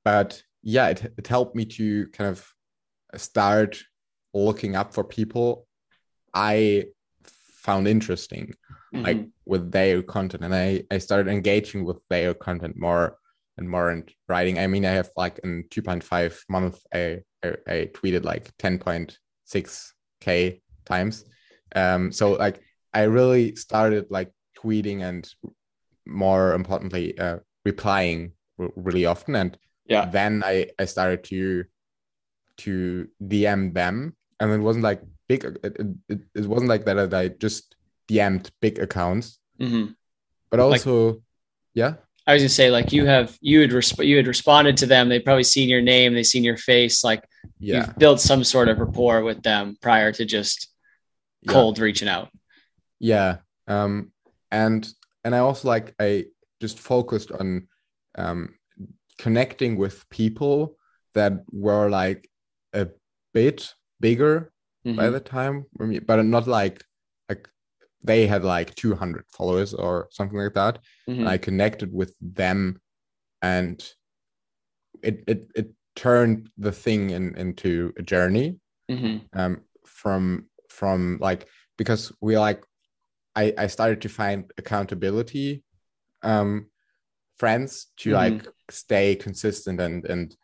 [0.03, 2.45] but yeah it, it helped me to kind of
[3.15, 3.81] start
[4.33, 5.67] looking up for people
[6.33, 6.85] i
[7.65, 8.53] found interesting
[8.93, 9.29] like Mm-hmm.
[9.45, 13.17] with their content and i i started engaging with their content more
[13.57, 17.89] and more and writing i mean i have like in 2.5 month i i, I
[17.93, 21.25] tweeted like 10.6k times
[21.75, 22.61] um so like
[22.93, 25.29] i really started like tweeting and
[26.05, 30.05] more importantly uh, replying r- really often and Yeah.
[30.05, 31.65] then i i started to
[32.57, 35.75] to dm them and it wasn't like big it,
[36.09, 37.75] it, it wasn't like that i just
[38.09, 39.91] dm'd big accounts Mm-hmm.
[40.51, 41.21] but Like- also
[41.73, 41.95] yeah
[42.29, 45.07] I was gonna say, like you have you had resp- you had responded to them.
[45.07, 47.01] They've probably seen your name, they've seen your face.
[47.01, 47.23] Like
[47.57, 50.67] yeah you've built some sort of rapport with them prior to just
[51.41, 51.53] yeah.
[51.53, 52.29] cold reaching out.
[52.99, 54.11] yeah um
[54.51, 54.87] and
[55.23, 56.25] and i also like i
[56.61, 57.67] just focused on
[58.17, 58.49] um
[59.19, 60.75] connecting with people
[61.13, 62.29] that were like
[62.73, 62.87] a
[63.33, 64.51] bit bigger
[64.85, 65.11] by Mhm.
[65.11, 65.65] the time
[66.05, 66.83] but not like
[67.29, 67.49] like
[68.03, 71.19] they had like 200 followers or something like that Mhm.
[71.19, 72.79] and i connected with them
[73.41, 73.83] and
[75.03, 79.21] it it, it turned the thing in, into a journey Mhm.
[79.33, 82.63] um from from like because we like
[83.35, 85.63] i i started to find accountability
[86.21, 86.67] um
[87.39, 88.13] friends to Mhm.
[88.21, 90.35] like stay consistent and and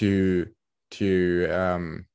[0.00, 0.46] to
[0.90, 2.06] to um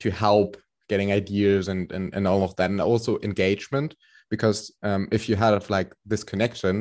[0.00, 0.56] to help
[0.88, 3.94] getting ideas and and, and all of that and also engagement
[4.30, 6.74] because um if you had like this connection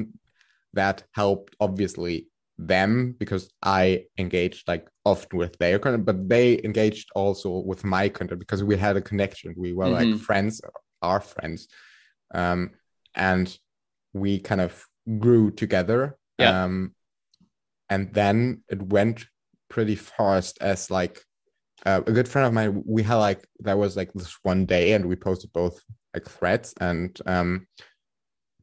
[0.73, 2.27] that helped obviously
[2.67, 8.10] them because I engaged like often with their content, but they engaged also with my
[8.10, 9.54] content because we had a connection.
[9.58, 10.19] We were like Mhm.
[10.19, 10.62] friends,
[11.02, 11.67] our friends,
[12.34, 12.71] um,
[13.15, 13.58] and
[14.13, 14.86] we kind of
[15.19, 16.17] grew together.
[16.38, 16.63] Yeah.
[16.63, 16.95] Um,
[17.89, 19.26] and then it went
[19.69, 21.24] pretty fast as like
[21.86, 22.84] uh, a good friend of mine.
[22.86, 25.82] We had like that was like this one day, and we posted both
[26.13, 27.67] like threads and um,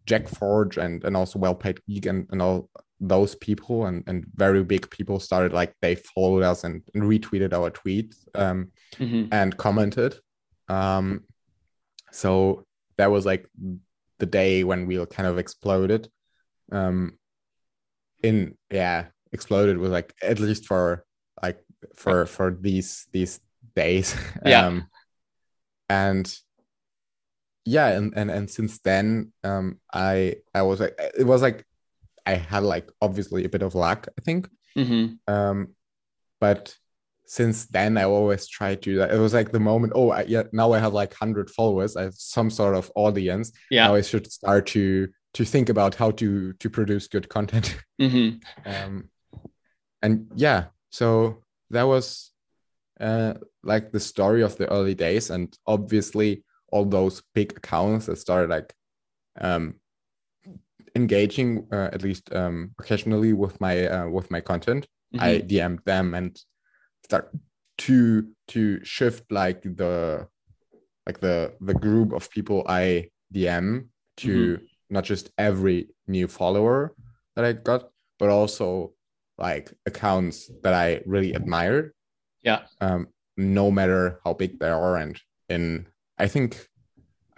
[0.06, 4.26] Jack Forge and and also Well Paid Geek and and all those people and and
[4.34, 9.28] very big people started like they followed us and, and retweeted our tweets um, Mhm.
[9.32, 10.16] and commented.
[10.68, 11.24] Um,
[12.12, 12.64] so
[12.96, 13.48] that was like
[14.18, 16.08] the day when we kind of exploded.
[16.72, 17.18] Um,
[18.22, 21.04] in yeah, exploded was like at least for
[21.42, 21.60] like
[21.94, 23.40] for for these these
[23.76, 24.14] days.
[24.44, 24.66] Yeah.
[24.66, 24.88] Um,
[25.88, 26.38] and
[27.64, 31.64] yeah, and and and since then, um, I I was like it was like
[32.28, 34.48] I had like obviously a bit of luck, I think.
[34.76, 35.18] Mhm.
[35.26, 35.74] Um,
[36.40, 36.74] but
[37.26, 38.90] since then, I always try to.
[39.02, 39.92] It was like the moment.
[39.96, 40.44] Oh, I, yeah.
[40.52, 41.96] Now I have like hundred followers.
[41.96, 43.52] I have some sort of audience.
[43.70, 43.86] Yeah.
[43.88, 47.76] Now I should start to to think about how to to produce good content.
[48.00, 48.40] Mhm.
[48.64, 49.10] um,
[50.02, 52.32] and yeah, so that was
[53.00, 58.18] uh, like the story of the early days, and obviously all those big accounts that
[58.18, 58.74] started like
[59.40, 59.74] um,
[60.94, 64.86] engaging uh, at least um, occasionally with my uh, with my content.
[65.18, 65.48] I Mhm.
[65.48, 66.36] DM'd them and
[67.04, 67.30] start
[67.78, 70.28] to to shift like the
[71.06, 74.58] like the the group of people I DM to
[74.90, 76.94] not just every new follower
[77.36, 78.92] that I got, but also
[79.38, 81.94] like accounts that I really admire
[82.42, 82.66] Yeah.
[82.80, 85.86] Um, no matter how big they are, and in
[86.18, 86.68] I think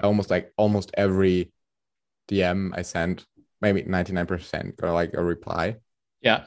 [0.03, 1.53] almost like almost every
[2.29, 3.27] DM I sent,
[3.61, 5.77] maybe ninety nine percent got like a reply.
[6.21, 6.45] Yeah.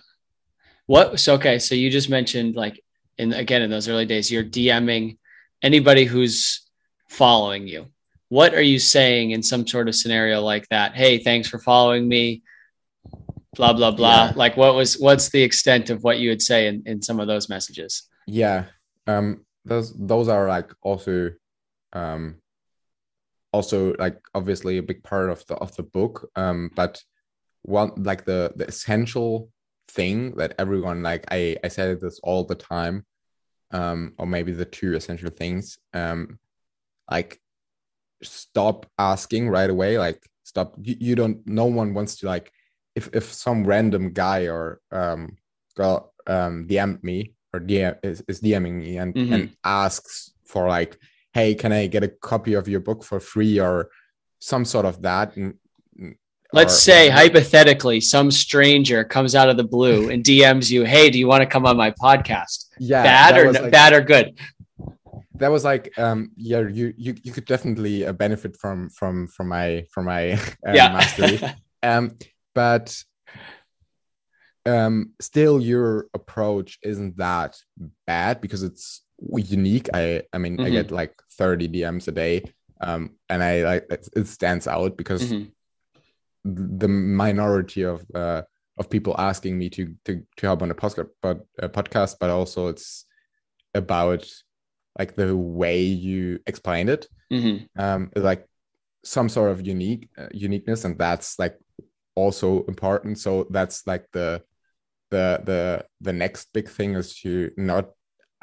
[0.85, 1.19] What?
[1.19, 1.59] So okay.
[1.59, 2.81] So you just mentioned like
[3.17, 5.17] in again in those early days, you're DMing
[5.61, 6.61] anybody who's
[7.09, 7.87] following you.
[8.29, 10.95] What are you saying in some sort of scenario like that?
[10.95, 12.43] Hey, thanks for following me.
[13.55, 14.25] Blah blah blah.
[14.25, 14.33] Yeah.
[14.35, 17.27] Like what was what's the extent of what you would say in, in some of
[17.27, 18.09] those messages?
[18.27, 18.65] yeah
[19.07, 21.31] um those those are like also
[21.93, 22.35] um
[23.53, 27.01] also like obviously a big part of the of the book um but
[27.61, 29.49] one like the the essential
[29.87, 33.05] thing that everyone like i i say this all the time
[33.73, 35.77] um, or maybe the two essential things.
[35.93, 36.39] Um,
[37.11, 37.41] like
[38.21, 39.97] stop asking right away.
[39.97, 40.75] Like stop.
[40.81, 41.45] You, you don't.
[41.45, 42.51] No one wants to like.
[42.95, 45.37] If if some random guy or um
[45.75, 49.33] girl um DM'd me or DM is, is DMing me and mm-hmm.
[49.33, 50.97] and asks for like,
[51.33, 53.89] hey, can I get a copy of your book for free or
[54.39, 55.35] some sort of that?
[55.35, 55.55] And
[56.53, 61.09] Let's or, say hypothetically, some stranger comes out of the blue and DMs you, "Hey,
[61.09, 64.37] do you want to come on my podcast?" Yeah, bad or like, bad or good.
[65.35, 69.47] That was like, um, yeah, you you you could definitely uh, benefit from from from
[69.47, 70.37] my from my uh,
[70.73, 70.93] yeah.
[70.93, 71.41] mastery.
[71.83, 72.17] um,
[72.53, 73.03] but
[74.67, 77.57] um, still, your approach isn't that
[78.05, 79.89] bad because it's unique.
[79.93, 80.65] I I mean, mm-hmm.
[80.65, 82.43] I get like thirty DMs a day,
[82.81, 85.31] um, and I like it, it stands out because.
[85.31, 85.49] Mm-hmm
[86.45, 88.41] the minority of uh,
[88.77, 92.29] of people asking me to to to help on a podcast, but a podcast, but
[92.29, 93.05] also it's
[93.73, 94.27] about
[94.97, 97.65] like the way you explain it, mm-hmm.
[97.81, 98.47] um, like
[99.03, 101.57] some sort of unique uh, uniqueness, and that's like
[102.15, 103.17] also important.
[103.19, 104.43] So that's like the
[105.11, 107.91] the the the next big thing is to not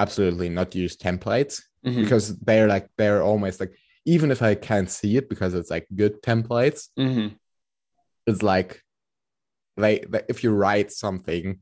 [0.00, 2.02] absolutely not use templates mm-hmm.
[2.02, 3.72] because they're like they're almost like
[4.04, 7.28] even if I can't see it because it's like good templates, mm-hmm
[8.26, 8.82] is like
[9.76, 11.58] they if you write something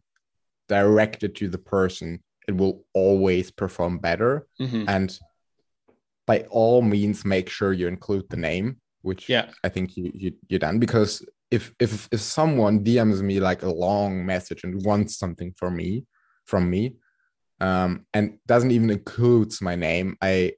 [0.69, 4.85] directed to the person it will always perform better mm-hmm.
[4.89, 5.19] and
[6.27, 10.33] by all means make sure you include the name which yeah i think you, you
[10.49, 15.19] you done because if if if someone dms me like a long message and wants
[15.19, 16.05] something for me
[16.45, 16.95] from me
[17.61, 20.53] um and doesn't even includes my name i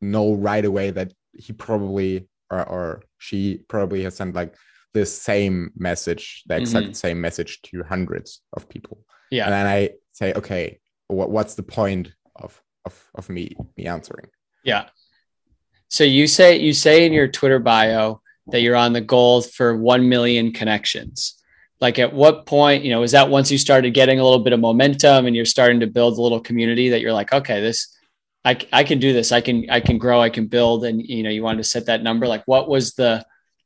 [0.00, 4.54] know right away that he probably or, or she probably has sent like
[4.94, 6.92] the same message, the exact mm-hmm.
[6.92, 8.98] same message to hundreds of people.
[9.30, 9.44] Yeah.
[9.44, 10.78] And then I say, okay,
[11.08, 14.28] what, what's the point of, of, of me, me answering?
[14.64, 14.88] Yeah.
[15.88, 19.76] So you say, you say in your Twitter bio that you're on the goal for
[19.76, 21.42] 1 million connections.
[21.80, 24.52] Like at what point, you know, is that once you started getting a little bit
[24.52, 27.96] of momentum and you're starting to build a little community that you're like, okay, this,
[28.44, 29.32] I, I can do this.
[29.32, 30.84] I can, I can grow, I can build.
[30.84, 32.26] And, you know, you wanted to set that number.
[32.26, 33.24] Like what was the,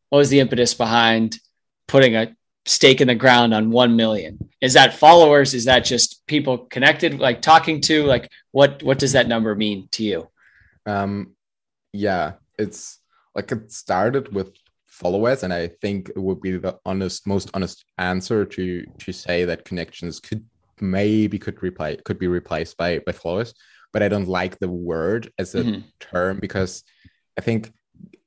[0.08, 1.38] what was the impetus behind
[1.86, 2.34] putting a
[2.68, 7.18] stake in the ground on 1 million is that followers is that just people connected
[7.18, 10.28] like talking to like what what does that number mean to you
[10.84, 11.32] um
[11.94, 12.98] yeah it's
[13.34, 14.52] like it started with
[14.98, 19.44] followers and i think it would be the honest most honest answer to to say
[19.44, 20.44] that connections could
[20.80, 23.54] maybe could reply could be replaced by by followers
[23.92, 25.80] but i don't like the word as a mm-hmm.
[26.00, 26.82] term because
[27.38, 27.72] i think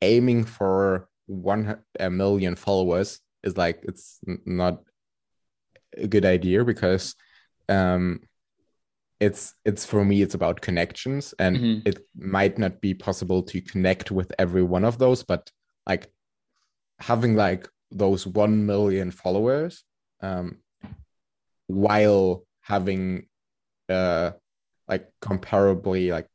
[0.02, 4.82] aiming for one a million followers is like it's not
[5.98, 7.16] a good idea because
[7.68, 8.22] um
[9.20, 11.88] it's it's for me it's about connections and mm-hmm.
[11.88, 15.52] it might not be possible to connect with every one of those but
[15.86, 16.10] like
[17.02, 19.84] having like those 1 million followers
[20.22, 20.58] um
[21.68, 23.28] while having
[23.90, 24.32] uh
[24.88, 26.28] like comparably like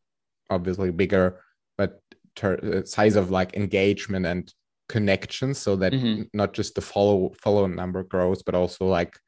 [0.50, 1.40] obviously bigger
[1.78, 2.00] but
[2.34, 4.52] ter- size of like engagement and
[4.88, 6.22] connections so that mm-hmm.
[6.32, 9.18] not just the follow follow number grows but also like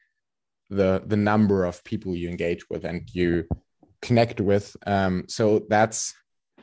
[0.71, 3.45] the the number of people you engage with and you
[4.03, 6.15] connect with um so that's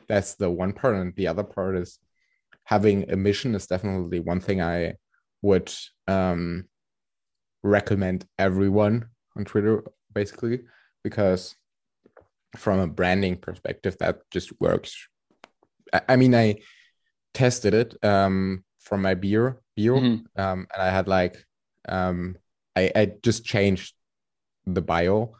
[0.08, 1.98] that's the one part and the other part is
[2.66, 4.92] having a mission is definitely one thing i
[5.42, 5.72] would
[6.08, 6.64] um
[7.62, 10.60] recommend everyone on twitter basically
[11.02, 11.54] because
[12.56, 15.08] from a branding perspective that just works
[15.92, 16.56] i, I mean i
[17.34, 20.40] tested it um from my beer beer mm-hmm.
[20.40, 21.36] um, and i had like
[21.88, 22.36] um,
[22.74, 23.94] I, I just changed
[24.66, 25.36] the bio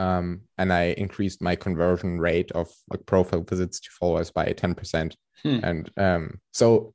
[0.00, 5.14] um, and i increased my conversion rate of like profile visits to followers by 10%
[5.42, 5.58] hmm.
[5.62, 6.94] and um, so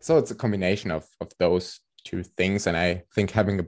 [0.00, 3.64] so it's a combination of of those two things and i think having a,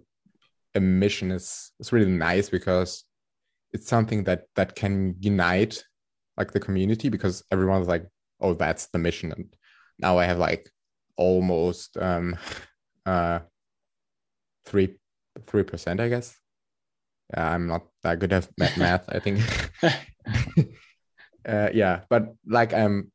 [0.75, 3.05] a mission is is really nice because
[3.73, 5.83] it's something that that can unite
[6.37, 8.07] like the community because everyone's like
[8.41, 9.57] oh that's the mission and
[9.99, 10.71] now i have like
[11.19, 12.37] almost um,
[13.07, 13.41] uh,
[14.65, 14.97] three
[15.47, 16.37] three percent, I guess.
[17.35, 19.09] Yeah, I'm not that good at math.
[19.09, 19.41] I think.
[21.47, 23.13] uh, yeah, but like I'm,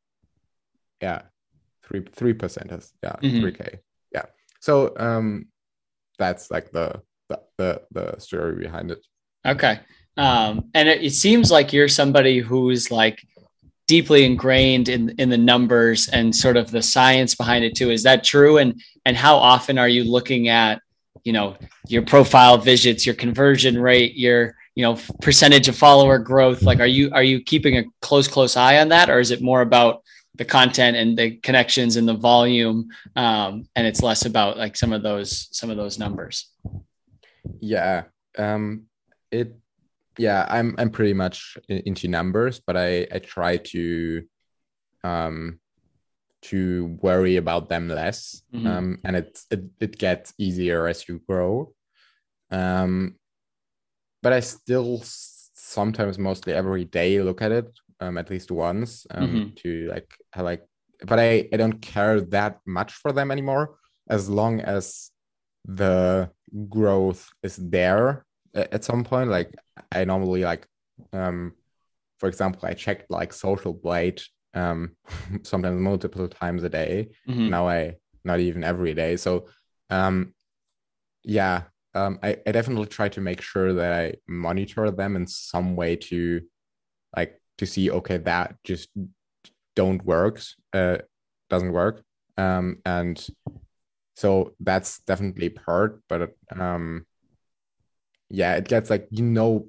[1.00, 1.22] yeah,
[1.82, 3.40] three three percent is yeah mm-hmm.
[3.40, 3.78] 3 k
[4.12, 4.24] yeah.
[4.60, 5.46] So um,
[6.18, 9.04] that's like the the the, the story behind it.
[9.46, 9.80] Okay.
[10.16, 13.20] Um, and it, it seems like you're somebody who's like
[13.86, 17.90] deeply ingrained in in the numbers and sort of the science behind it too.
[17.90, 18.58] Is that true?
[18.58, 20.80] And and how often are you looking at
[21.24, 21.56] you know
[21.88, 26.86] your profile visits, your conversion rate, your you know percentage of follower growth like are
[26.86, 30.02] you are you keeping a close close eye on that or is it more about
[30.34, 34.92] the content and the connections and the volume um, and it's less about like some
[34.92, 36.50] of those some of those numbers?
[37.60, 38.04] Yeah
[38.38, 38.86] um
[39.30, 39.56] it
[40.18, 44.24] yeah i'm i'm pretty much into numbers but i i try to
[45.02, 45.58] um
[46.44, 48.66] to worry about them less mm-hmm.
[48.66, 51.72] um and it, it it gets easier as you grow
[52.50, 53.14] um
[54.22, 57.68] but i still sometimes mostly every day look at it
[58.00, 59.54] um at least once um mm-hmm.
[59.56, 60.62] to like like
[61.06, 63.76] but i i don't care that much for them anymore
[64.10, 65.10] as long as
[65.64, 66.30] the
[66.68, 69.50] growth is there at some point like
[69.90, 70.66] i normally like
[71.14, 71.54] um
[72.18, 74.20] for example i checked like social blade
[74.54, 74.96] um
[75.42, 77.50] sometimes multiple times a day mm-hmm.
[77.50, 77.94] now i
[78.24, 79.16] not even every day.
[79.16, 79.46] So
[79.90, 80.34] um
[81.22, 81.62] yeah
[81.94, 85.96] um I, I definitely try to make sure that i monitor them in some way
[85.96, 86.42] to
[87.16, 88.88] like to see okay that just
[89.76, 90.98] don't works uh
[91.50, 92.02] doesn't work.
[92.36, 93.24] Um and
[94.16, 97.04] so that's definitely part but um
[98.30, 99.68] yeah it gets like you know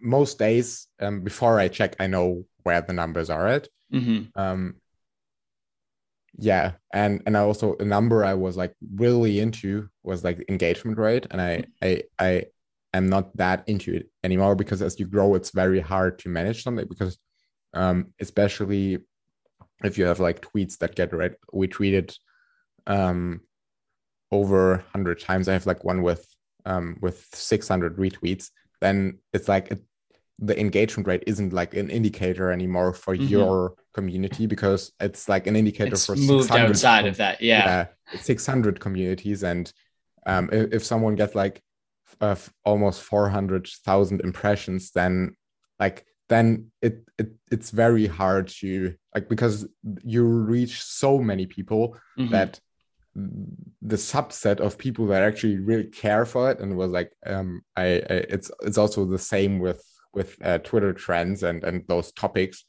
[0.00, 4.40] most days um before i check i know where the numbers are at mm-hmm.
[4.40, 4.74] um
[6.38, 10.98] yeah and and i also a number i was like really into was like engagement
[10.98, 12.44] rate and i i i
[12.94, 16.62] am not that into it anymore because as you grow it's very hard to manage
[16.62, 17.18] something because
[17.74, 18.98] um especially
[19.84, 22.16] if you have like tweets that get read retweeted
[22.86, 23.40] um
[24.30, 26.26] over 100 times i have like one with
[26.66, 29.82] um with 600 retweets then it's like it,
[30.38, 33.24] the engagement rate isn't like an indicator anymore for mm-hmm.
[33.24, 37.86] your community because it's like an indicator it's for moved outside com- of that yeah,
[38.12, 39.72] yeah 600 communities and
[40.26, 41.62] um if, if someone gets like
[42.20, 45.36] uh, almost 400,000 impressions then
[45.78, 49.66] like then it, it it's very hard to like because
[50.04, 52.30] you reach so many people mm-hmm.
[52.32, 52.60] that
[53.14, 57.82] the subset of people that actually really care for it and was like um I,
[57.82, 59.82] I it's it's also the same with
[60.14, 62.64] with uh, twitter trends and and those topics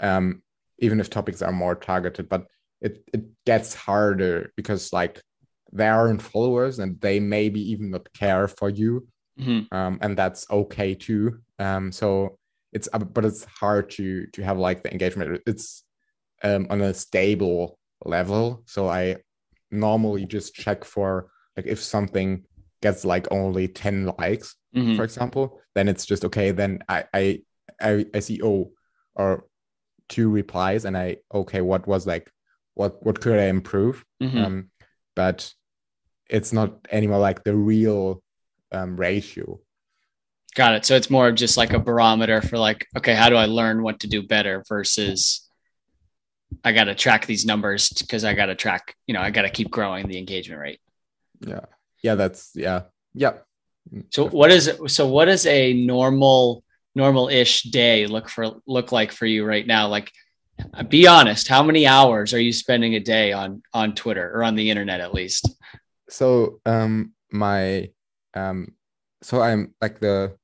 [0.00, 0.42] um
[0.78, 2.46] even if topics are more targeted but
[2.80, 5.20] it it gets harder because like
[5.72, 9.06] they aren't followers and they maybe even not care for you
[9.38, 9.74] mm-hmm.
[9.74, 11.38] um and that's okay too.
[11.58, 12.38] Um so
[12.72, 15.42] it's uh, but it's hard to to have like the engagement.
[15.46, 15.84] It's
[16.42, 18.62] um on a stable level.
[18.66, 19.16] So i
[19.72, 22.44] normally just check for like if something
[22.86, 24.96] gets like only 10 likes mm-hmm.
[24.96, 27.40] for example then it's just okay then I, I
[27.80, 28.70] i i see oh
[29.16, 29.46] or
[30.08, 32.30] two replies and i okay what was like
[32.74, 34.38] what what could i improve mm-hmm.
[34.38, 34.70] um
[35.16, 35.52] but
[36.30, 38.22] it's not anymore like the real
[38.70, 39.58] um ratio
[40.54, 43.46] got it so it's more just like a barometer for like okay how do i
[43.46, 45.42] learn what to do better versus
[46.64, 49.42] I got to track these numbers because I got to track, you know, I got
[49.42, 50.80] to keep growing the engagement rate.
[51.40, 51.66] Yeah.
[52.02, 52.14] Yeah.
[52.14, 52.82] That's, yeah.
[53.14, 53.34] Yeah.
[54.10, 54.70] So what is?
[54.88, 59.66] So what does a normal, normal ish day look for, look like for you right
[59.66, 59.88] now?
[59.88, 60.10] Like,
[60.88, 64.56] be honest, how many hours are you spending a day on, on Twitter or on
[64.56, 65.48] the internet at least?
[66.08, 67.90] So, um, my,
[68.34, 68.72] um,
[69.22, 70.36] so I'm like the,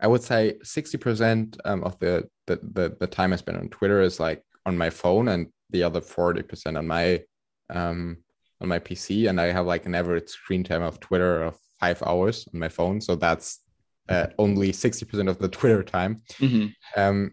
[0.00, 4.00] I would say 60% um, of the, the, the, the time I spend on Twitter
[4.00, 7.22] is like on my phone and the other 40% on my
[7.70, 8.18] um
[8.60, 12.02] on my PC and I have like an average screen time of Twitter of five
[12.04, 13.00] hours on my phone.
[13.00, 13.60] So that's
[14.08, 16.22] uh, only 60% of the Twitter time.
[16.38, 17.00] Mm-hmm.
[17.00, 17.32] Um,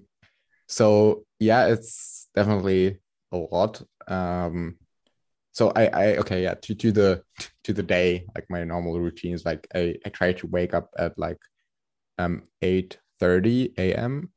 [0.67, 2.99] so yeah, it's definitely
[3.31, 3.81] a lot.
[4.07, 4.77] Um,
[5.51, 7.23] so I, I okay, yeah, to, to the
[7.63, 10.91] to the day, like my normal routine is like I, I try to wake up
[10.99, 11.39] at like
[12.19, 14.29] um 8 30 a.m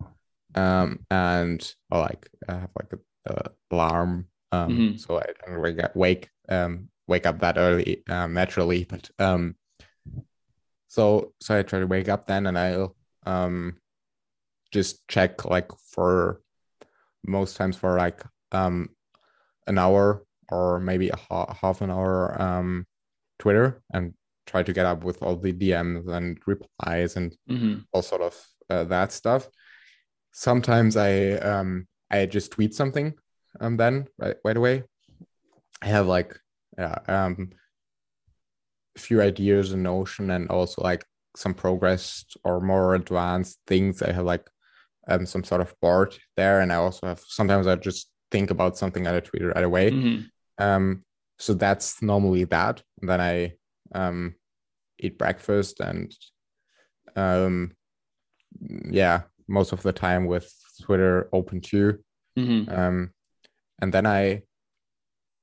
[0.54, 4.96] um, and or like I have like a, a alarm, um, mm-hmm.
[4.96, 9.56] so I don't wake up, wake um wake up that early um, naturally, but um,
[10.88, 12.96] so so I try to wake up then, and I'll
[13.26, 13.76] um
[14.72, 16.40] just check like for
[17.26, 18.22] most times for like
[18.52, 18.88] um
[19.66, 22.86] an hour or maybe a ha- half an hour um
[23.38, 24.14] Twitter and
[24.46, 27.80] try to get up with all the DMs and replies and mm-hmm.
[27.92, 28.36] all sort of
[28.70, 29.48] uh, that stuff
[30.32, 33.14] sometimes I um I just tweet something
[33.58, 34.84] um then right right away.
[35.82, 36.38] I have like
[36.78, 37.50] yeah um
[38.96, 41.04] a few ideas in Notion and also like
[41.36, 44.02] some progress or more advanced things.
[44.02, 44.48] I have like
[45.08, 48.76] um some sort of board there, and I also have sometimes I just think about
[48.78, 49.90] something and I tweet it right away.
[49.90, 50.64] Mm-hmm.
[50.64, 51.04] Um,
[51.38, 52.82] so that's normally that.
[53.00, 53.54] And then I
[53.94, 54.34] um
[54.98, 56.14] eat breakfast and
[57.16, 57.72] um
[58.90, 61.98] yeah most of the time with Twitter open too.
[62.38, 62.70] Mhm.
[62.70, 63.10] Um,
[63.82, 64.42] and then I,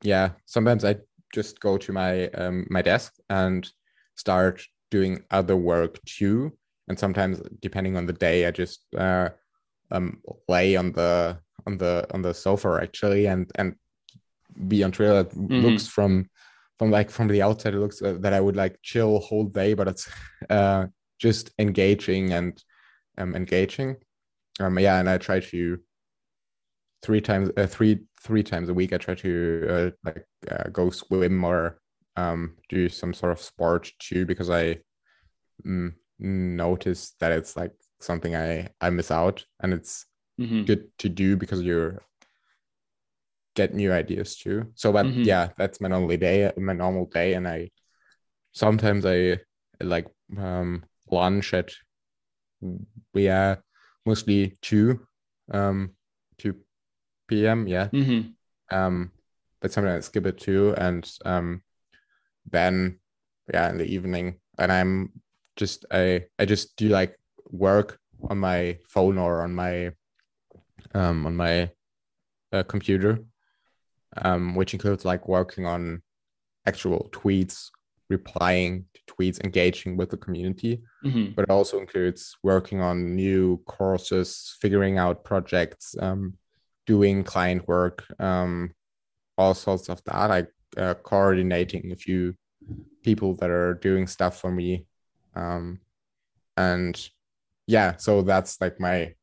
[0.02, 0.98] yeah, sometimes I
[1.34, 3.70] just go to my um, my desk and
[4.16, 6.54] start doing other work too.
[6.88, 9.30] And sometimes, depending on the day, I just uh,
[9.92, 13.76] um, lay on the on the on the sofa actually and and
[14.68, 15.20] be on Twitter.
[15.22, 15.62] It Mhm.
[15.64, 16.30] looks from
[16.80, 19.74] from like from the outside, it looks uh, that I would like chill whole day,
[19.74, 20.08] but it's
[20.50, 20.88] uh,
[21.20, 22.62] just engaging and
[23.18, 23.96] um, engaging.
[24.60, 25.80] Um, yeah, and I try to
[27.02, 28.94] three times uh, three three times a week.
[28.94, 31.80] I try to uh, like uh, go swim or
[32.16, 34.80] um, do some sort of sport too because I
[35.66, 40.06] mm, notice that it's like something I I miss out, and it's
[40.38, 40.66] Mhm.
[40.68, 42.00] good to do because you
[43.56, 44.72] get new ideas too.
[44.76, 45.24] So, but Mhm.
[45.24, 47.72] yeah, that's my only day, my normal day, and I
[48.54, 49.40] sometimes I
[49.82, 51.72] like um lunch at
[53.14, 53.62] we are
[54.06, 55.06] mostly two
[55.52, 55.92] um
[56.38, 56.56] two
[57.28, 57.68] p.m.
[57.68, 58.34] Yeah, Mhm.
[58.72, 59.12] um,
[59.62, 61.62] but sometimes I skip it too, and um,
[62.50, 63.00] then
[63.54, 65.12] yeah, in the evening, and I'm
[65.56, 67.18] just I I just do like
[67.50, 68.00] work
[68.30, 69.92] on my phone or on my
[70.94, 71.70] um on my
[72.54, 73.20] uh, computer,
[74.18, 76.02] um, which includes like working on
[76.66, 77.70] actual tweets,
[78.10, 81.36] replying to tweets, engaging with the community Mhm.
[81.36, 86.34] but it also includes working on new courses, figuring out projects, um,
[86.88, 88.74] doing client work, um,
[89.38, 92.34] all sorts of that, like uh, coordinating a few
[93.04, 94.86] people that are doing stuff for me.
[95.36, 95.80] Um,
[96.56, 96.98] and
[97.68, 99.14] yeah, so that's like my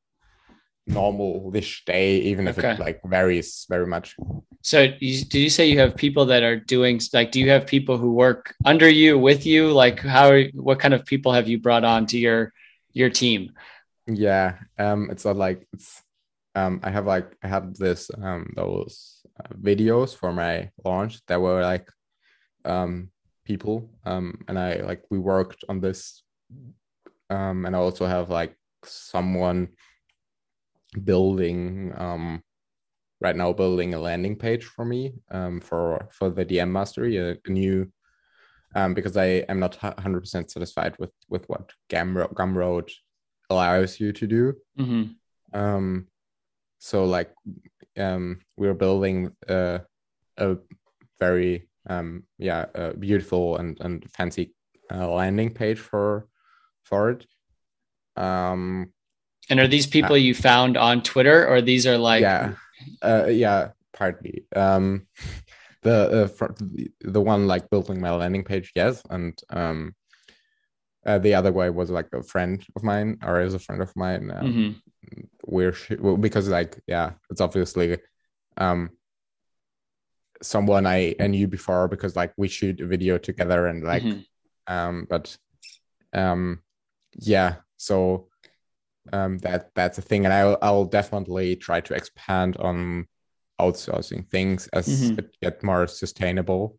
[0.87, 2.73] normal-ish day, even if Okay.
[2.73, 4.15] it like varies very much.
[4.62, 7.33] So, you, did you say you have people that are doing like?
[7.33, 9.73] Do you have people who work under you, with you?
[9.73, 10.41] Like, how?
[10.55, 12.53] What kind of people have you brought on to your
[12.93, 13.53] your team?
[14.07, 16.03] Yeah, um, it's not like it's.
[16.55, 21.40] Um, I have like I had this um those uh, videos for my launch that
[21.40, 21.88] were like,
[22.64, 23.11] um,
[23.44, 23.90] people.
[24.05, 26.22] Um, and I like we worked on this,
[27.30, 29.68] um, and I also have like someone
[31.02, 32.42] building um
[33.20, 37.36] right now building a landing page for me um for for the DM mastery a,
[37.46, 37.90] a new
[38.76, 42.90] um because I am not 100% satisfied with with what Gumroad, Gumroad
[43.50, 44.55] allows you to do.
[44.76, 45.02] Hmm
[45.55, 46.09] um
[46.85, 47.32] so like
[47.97, 49.78] um we're building uh,
[50.37, 50.57] a
[51.18, 54.53] very um yeah a beautiful and and fancy
[54.93, 56.28] uh, landing page for
[56.85, 57.26] for it.
[58.16, 58.93] Um
[59.49, 62.20] And are these people you found on Twitter, or these are like?
[62.20, 62.53] yeah.
[63.01, 64.45] Uh yeah partly.
[64.55, 65.07] Um
[65.82, 66.49] the uh,
[67.01, 69.03] the, one like building my landing page yes.
[69.09, 69.95] And um
[71.07, 73.93] uh, the other guy was like a friend of mine or is a friend of
[73.97, 74.80] mine um,
[75.55, 75.90] Mhm.
[75.90, 77.98] we're well, because like yeah it's obviously
[78.57, 78.90] um
[80.42, 84.24] someone I, I knew before because like we shoot a video together and like Mhm.
[84.66, 85.36] um but
[86.12, 86.62] um
[87.16, 88.28] yeah so
[89.12, 93.07] um that that's a thing and I'll I'll definitely try to expand on
[93.61, 95.18] outsourcing things as Mhm.
[95.18, 96.78] it get more sustainable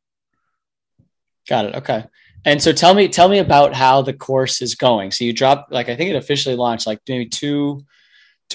[1.47, 1.75] Got it.
[1.75, 2.03] Okay.
[2.43, 5.11] And so tell me, tell me about how the course is going.
[5.11, 7.85] So you dropped, like, I think it officially launched like maybe two,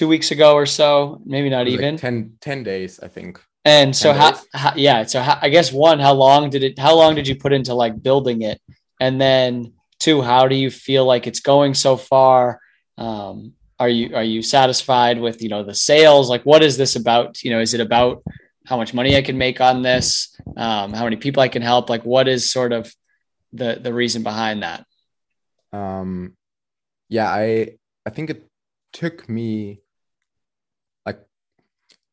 [0.01, 1.95] two weeks ago or so, maybe not was, like, even.
[1.95, 5.99] 10, 10 days I think And so how, how yeah, so how, I guess one,
[5.99, 8.59] how long did it, how long did you put into like building it?
[8.99, 12.59] And then two, how do you feel like it's going so far?
[12.97, 16.31] Um, are you, are you satisfied with, you know, the sales?
[16.33, 17.43] Like, what is this about?
[17.43, 18.23] You know, is it about
[18.65, 20.35] how much money I can make on this?
[20.57, 21.91] Um, how many people I can help?
[21.91, 22.91] Like, what is sort of
[23.53, 24.83] the, the reason behind that?
[25.73, 26.33] um
[27.07, 28.49] yeah i i think it
[28.91, 29.80] took me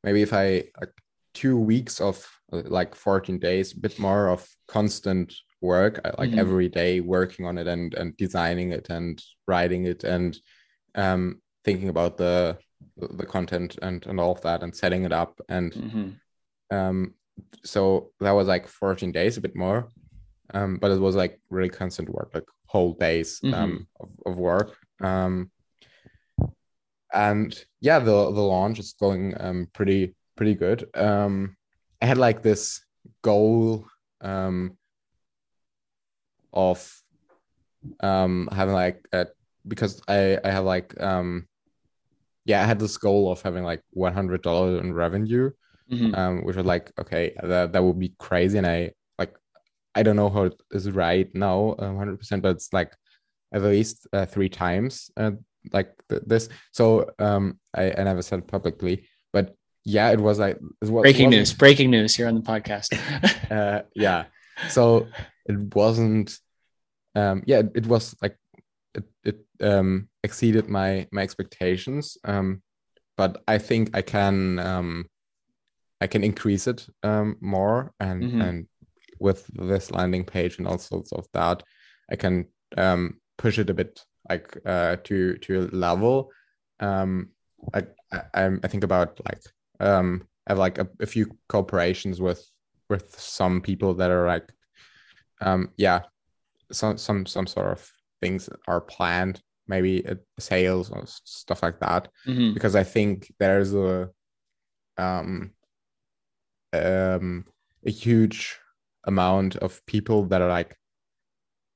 [0.04, 0.92] maybe if i like
[1.34, 6.38] two weeks of like 14 days a bit more of constant work like Mhm.
[6.38, 10.38] every day working on it and and designing it and writing it and
[10.94, 12.56] um thinking about the
[12.96, 16.14] the content and and all of that and setting it up and Mhm.
[16.70, 17.14] um
[17.64, 19.88] so that was like 14 days a bit more
[20.54, 24.76] um but it was like really constant work like whole days um of, of work
[25.00, 25.50] um
[27.14, 31.56] and yeah the the launch is going um pretty pretty good um
[32.02, 32.84] i had like this
[33.22, 33.86] goal
[34.20, 34.76] um
[36.52, 37.02] of
[38.00, 39.26] um having like a,
[39.66, 41.46] because i i have like um
[42.44, 45.50] yeah i had this goal of having like $100 in revenue
[45.90, 46.14] Mhm.
[46.18, 48.58] um, which was like, okay, that, that would be crazy.
[48.58, 49.34] And I like,
[49.94, 52.92] I don't know how it is right now, um, 100%, but it's like
[53.54, 55.30] at least uh, three times uh,
[55.72, 56.48] like th- this.
[56.72, 59.54] So um, I, I never said publicly, but
[59.84, 61.52] yeah, it was like it was, breaking news.
[61.52, 62.92] Breaking news here on the podcast.
[63.50, 64.26] uh, yeah,
[64.68, 65.08] so
[65.46, 66.38] it wasn't.
[67.14, 68.36] Um, yeah, it, it was like
[68.94, 72.18] it, it um, exceeded my my expectations.
[72.24, 72.62] Um,
[73.16, 75.06] but I think I can um,
[76.00, 78.40] I can increase it um, more and mm-hmm.
[78.40, 78.66] and
[79.20, 81.62] with this landing page and all sorts of that,
[82.10, 82.46] I can
[82.76, 86.30] um, push it a bit like uh, to to a level.
[86.80, 87.30] Um,
[87.74, 89.42] I, I I think about like
[89.80, 92.44] um, I have like a, a few cooperations with
[92.88, 94.52] with some people that are like
[95.40, 96.00] um yeah
[96.72, 100.04] some some some sort of things are planned maybe
[100.38, 102.54] sales or stuff like that mm-hmm.
[102.54, 104.08] because i think there's a
[104.96, 105.52] um
[106.72, 107.44] um
[107.86, 108.58] a huge
[109.04, 110.76] amount of people that are like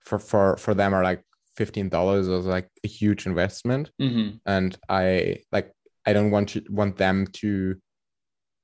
[0.01, 1.23] for for for them are like
[1.57, 4.37] fifteen dollars is like a huge investment, mm-hmm.
[4.47, 5.73] and I like
[6.07, 7.77] I don't want to want them to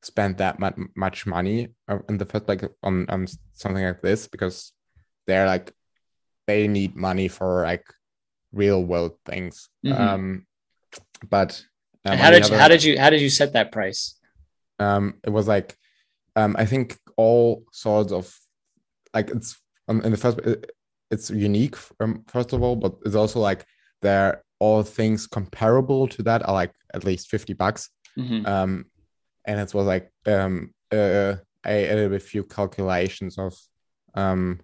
[0.03, 4.29] spend that much much money uh, in the first like on on something like this
[4.29, 4.73] because
[5.27, 5.73] they're like
[6.47, 7.85] they need money for like
[8.53, 9.69] real world things.
[9.85, 10.01] Mm-hmm.
[10.01, 10.47] Um,
[11.29, 11.63] but
[12.05, 14.19] um, how did other, you, how did you how did you set that price?
[14.79, 15.77] Um, it was like
[16.37, 18.33] um, I think all sorts of
[19.13, 20.39] like it's um, in the first
[21.11, 23.65] it's unique um, first of all, but it's also like
[24.03, 27.91] there all things comparable to that are like at least 50 bucks.
[28.19, 28.47] Mm-hmm.
[28.47, 28.85] Um,
[29.45, 33.55] and it was like um, uh, I added a few calculations of
[34.15, 34.61] um,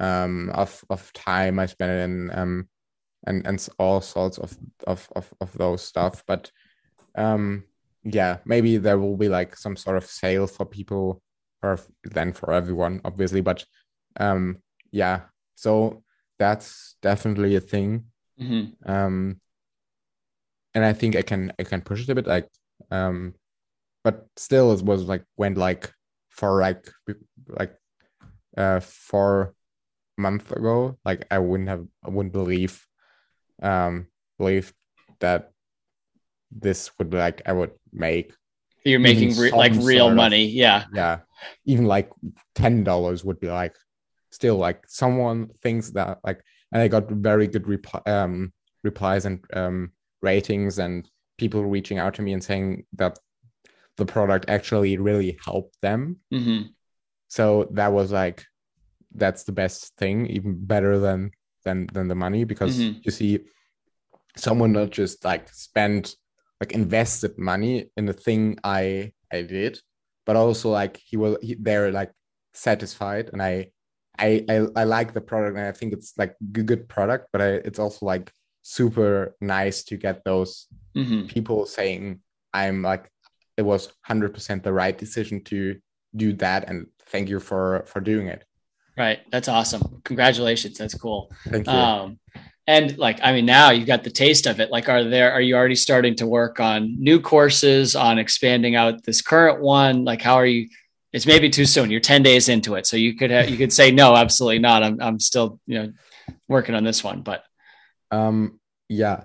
[0.00, 2.68] um, of of time I spent in um,
[3.26, 6.22] and and all sorts of of of, of those stuff.
[6.26, 6.50] But
[7.16, 7.64] um,
[8.04, 11.22] yeah, maybe there will be like some sort of sale for people
[11.62, 13.40] or then for everyone, obviously.
[13.40, 13.64] But
[14.18, 14.58] um,
[14.94, 15.22] yeah,
[15.56, 16.04] so
[16.38, 18.04] that's definitely a thing.
[18.40, 18.90] Mm-hmm.
[18.90, 19.40] Um,
[20.72, 22.48] and I think I can I can push it a bit like
[22.92, 23.34] um,
[24.04, 25.92] but still it was like went like
[26.28, 26.88] for like
[27.48, 27.74] like
[28.56, 29.54] uh four
[30.16, 32.86] month ago like I wouldn't have I wouldn't believe
[33.62, 34.06] um
[34.38, 34.72] believe
[35.18, 35.50] that
[36.52, 38.32] this would like I would make.
[38.84, 40.84] You're making re- like real money of, yeah.
[40.94, 41.18] Yeah.
[41.64, 42.10] Even like
[42.54, 43.74] ten dollars would be like
[44.34, 46.40] still like someone thinks that like
[46.72, 47.64] and I got very good
[48.06, 51.08] um replies and um ratings and
[51.38, 53.18] people reaching out to me and saying that
[53.96, 56.66] the product actually really helped them mm-hmm.
[57.28, 58.44] so that was like
[59.14, 61.30] that's the best thing even better than
[61.64, 62.98] than than the money because mm-hmm.
[63.04, 63.38] you see
[64.36, 66.16] someone not just like spent
[66.60, 69.78] like invested money in the thing i i did
[70.26, 72.10] but also like he was he, they're like
[72.54, 73.70] satisfied and I,
[74.18, 77.40] I i i like the product and i think it's like a good product but
[77.40, 81.26] I, it's also like super nice to get those mm-hmm.
[81.26, 82.20] people saying
[82.52, 83.10] i'm like
[83.56, 85.78] it was 100% the right decision to
[86.16, 88.44] do that and thank you for for doing it.
[88.96, 89.20] Right.
[89.30, 90.02] That's awesome.
[90.04, 90.78] Congratulations.
[90.78, 91.30] That's cool.
[91.48, 91.72] Thank you.
[91.72, 92.18] Um,
[92.66, 94.70] and like i mean now you've got the taste of it.
[94.70, 99.04] Like are there are you already starting to work on new courses on expanding out
[99.04, 100.04] this current one?
[100.04, 100.68] Like how are you
[101.14, 103.72] it's maybe too soon you're 10 days into it so you could have, you could
[103.72, 105.92] say no absolutely not i'm, I'm still you know
[106.48, 107.44] working on this one but
[108.10, 109.24] um yeah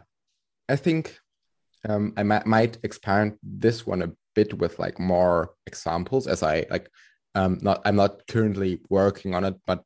[0.69, 1.17] i think
[1.87, 6.65] um i might, might expand this one a bit with like more examples as i
[6.69, 6.89] like
[7.35, 9.83] um not i'm not currently working on it but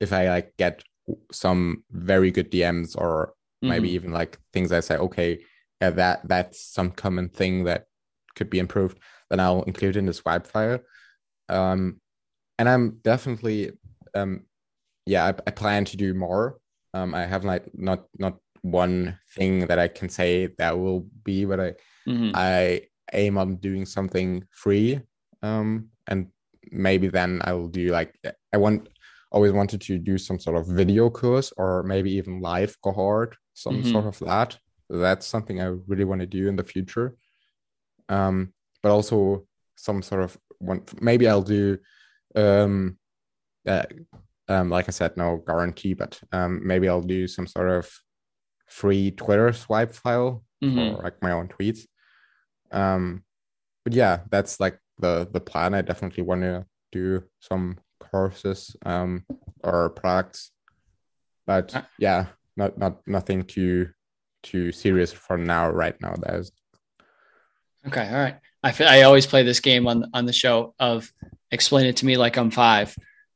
[0.00, 0.82] if i like get
[1.32, 3.68] some very good DMs or mm-hmm.
[3.68, 5.40] maybe even like things I say, okay,
[5.80, 7.86] yeah, that that's some common thing that
[8.34, 8.98] could be improved,
[9.28, 10.80] then I'll include in the swipe file.
[11.50, 12.00] Um,
[12.58, 13.72] and I'm definitely,
[14.14, 14.44] um,
[15.06, 16.58] yeah, I, I plan to do more.
[16.94, 21.44] Um, I have like not not one thing that I can say that will be,
[21.44, 21.72] but I
[22.08, 22.30] mm-hmm.
[22.34, 22.82] I
[23.12, 25.00] aim on doing something free.
[25.42, 26.28] Um, and
[26.70, 28.14] maybe then I will do like
[28.52, 28.88] I want
[29.32, 33.76] always wanted to do some sort of video course or maybe even live cohort, some
[33.76, 33.92] mm-hmm.
[33.92, 34.58] sort of that.
[34.88, 37.16] That's something I really want to do in the future.
[38.08, 39.46] Um, but also
[39.76, 40.82] some sort of one.
[41.00, 41.78] Maybe I'll do,
[42.36, 42.98] um,
[43.66, 43.84] uh,
[44.48, 47.90] um, like I said, no guarantee, but um, maybe I'll do some sort of
[48.66, 50.96] free Twitter swipe file mm-hmm.
[50.96, 51.80] for like my own tweets.
[52.70, 53.24] Um,
[53.84, 55.74] but yeah, that's like the the plan.
[55.74, 59.24] I definitely want to do some courses um,
[59.62, 60.52] or products.
[61.46, 63.90] But uh, yeah, not not nothing too
[64.42, 65.70] too serious for now.
[65.70, 66.52] Right now, there's
[67.86, 68.36] Okay, all right.
[68.62, 71.10] I feel, I always play this game on on the show of
[71.50, 72.94] explain it to me like I'm five.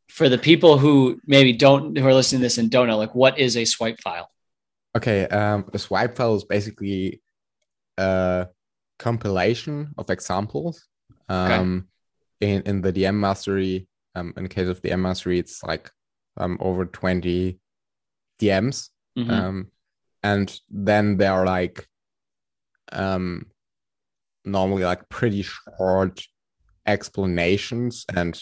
[0.08, 3.14] For the people who maybe don't who are listening to this and don't know, like
[3.14, 4.30] what is a swipe file?
[4.96, 7.20] Okay, um, a swipe file is basically
[7.98, 8.48] a
[8.98, 10.86] compilation of examples.
[11.28, 11.88] Um,
[12.42, 12.52] okay.
[12.52, 15.90] in in the DM mastery, um, in the case of DM mastery, it's like
[16.36, 17.58] um over twenty
[18.40, 18.90] DMs.
[19.18, 19.30] Mm-hmm.
[19.30, 19.70] Um,
[20.22, 21.88] and then there are like
[22.92, 23.46] um
[24.44, 26.22] normally like pretty short
[26.86, 28.40] explanations and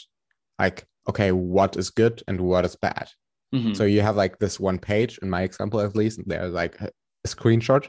[0.59, 3.09] like okay what is good and what is bad.
[3.55, 3.75] Mm-hmm.
[3.75, 6.91] so you have like this one page in my example at least there's like a
[7.29, 7.87] screenshot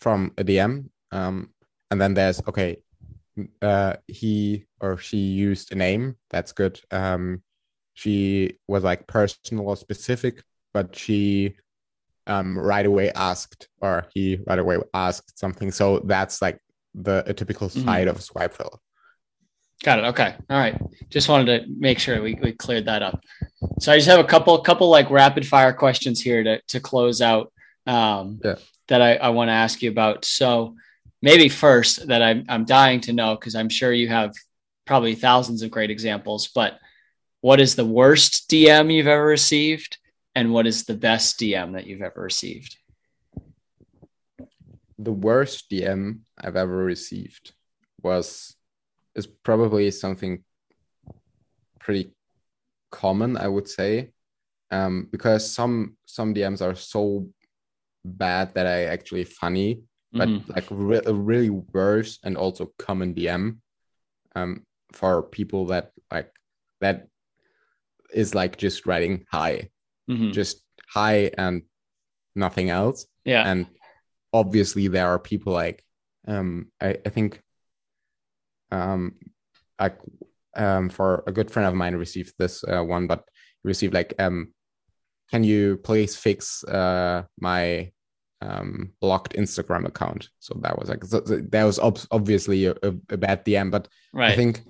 [0.00, 1.50] from a dm um,
[1.90, 2.78] and then there's okay
[3.62, 6.80] uh, he or she used a name that's good.
[6.90, 7.42] Um,
[7.94, 10.42] she was like personal or specific
[10.72, 11.56] but she
[12.26, 15.70] um, right away asked or he right away asked something.
[15.70, 16.58] So that's like
[16.94, 17.84] the a typical mm-hmm.
[17.84, 18.16] side mm-hmm.
[18.16, 18.80] of swipe file
[19.82, 20.80] got it okay all right
[21.10, 23.20] just wanted to make sure we, we cleared that up
[23.80, 27.20] so i just have a couple couple like rapid fire questions here to, to close
[27.20, 27.52] out
[27.86, 28.54] um, yeah.
[28.88, 30.76] that i, I want to ask you about so
[31.20, 34.32] maybe first that i'm, I'm dying to know because i'm sure you have
[34.86, 36.78] probably thousands of great examples but
[37.40, 39.98] what is the worst dm you've ever received
[40.34, 42.76] and what is the best DM that you've ever received?
[44.98, 47.52] The worst DM I've ever received
[48.02, 48.56] was
[49.14, 50.44] is probably something
[51.80, 52.12] pretty
[52.90, 54.10] common, I would say,
[54.70, 57.28] um, because some some DMs are so
[58.04, 59.82] bad that I actually funny,
[60.12, 60.52] but mm-hmm.
[60.52, 63.58] like re- a really worse and also common DM
[64.36, 66.30] um, for people that like
[66.80, 67.08] that
[68.12, 69.68] is like just writing hi
[70.08, 70.30] mm-hmm.
[70.30, 71.62] just hi and
[72.34, 73.06] nothing else.
[73.24, 73.48] Yeah.
[73.48, 73.66] And
[74.34, 75.82] obviously there are people like
[76.26, 77.40] um I, I think
[78.70, 79.14] um
[79.80, 79.98] like
[80.56, 83.24] um for a good friend of mine received this uh, one, but
[83.62, 84.52] received like um
[85.30, 87.90] can you please fix uh my
[88.42, 90.28] um blocked Instagram account?
[90.40, 93.70] So that was like so, so that was ob- obviously a, a, a, bad DM,
[93.70, 94.32] but right.
[94.32, 94.62] I think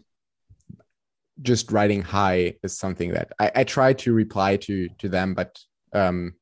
[1.42, 5.58] just writing hi is something that I, I try to reply to to them, but
[5.92, 6.34] um,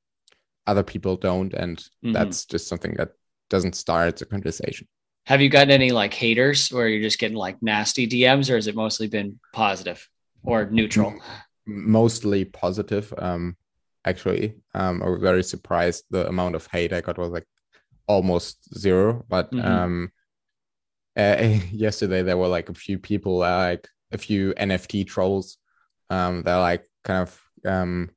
[0.67, 2.13] other people don't, and mm-hmm.
[2.13, 3.11] that's just something that
[3.51, 4.89] doesn't start the conversation.
[5.27, 8.67] Have you gotten any like haters where you're just getting like nasty DMs, or has
[8.67, 10.09] it mostly been positive
[10.43, 11.15] or neutral?
[11.67, 13.13] Mostly positive.
[13.17, 13.57] Um,
[14.05, 17.47] actually, um, I was very surprised the amount of hate I got was like
[18.07, 19.25] almost zero.
[19.29, 19.67] But mm-hmm.
[19.67, 20.13] um,
[21.17, 21.37] uh,
[21.71, 25.59] yesterday there were like a few people like a few NFT trolls
[26.11, 28.11] um, that like kind of um,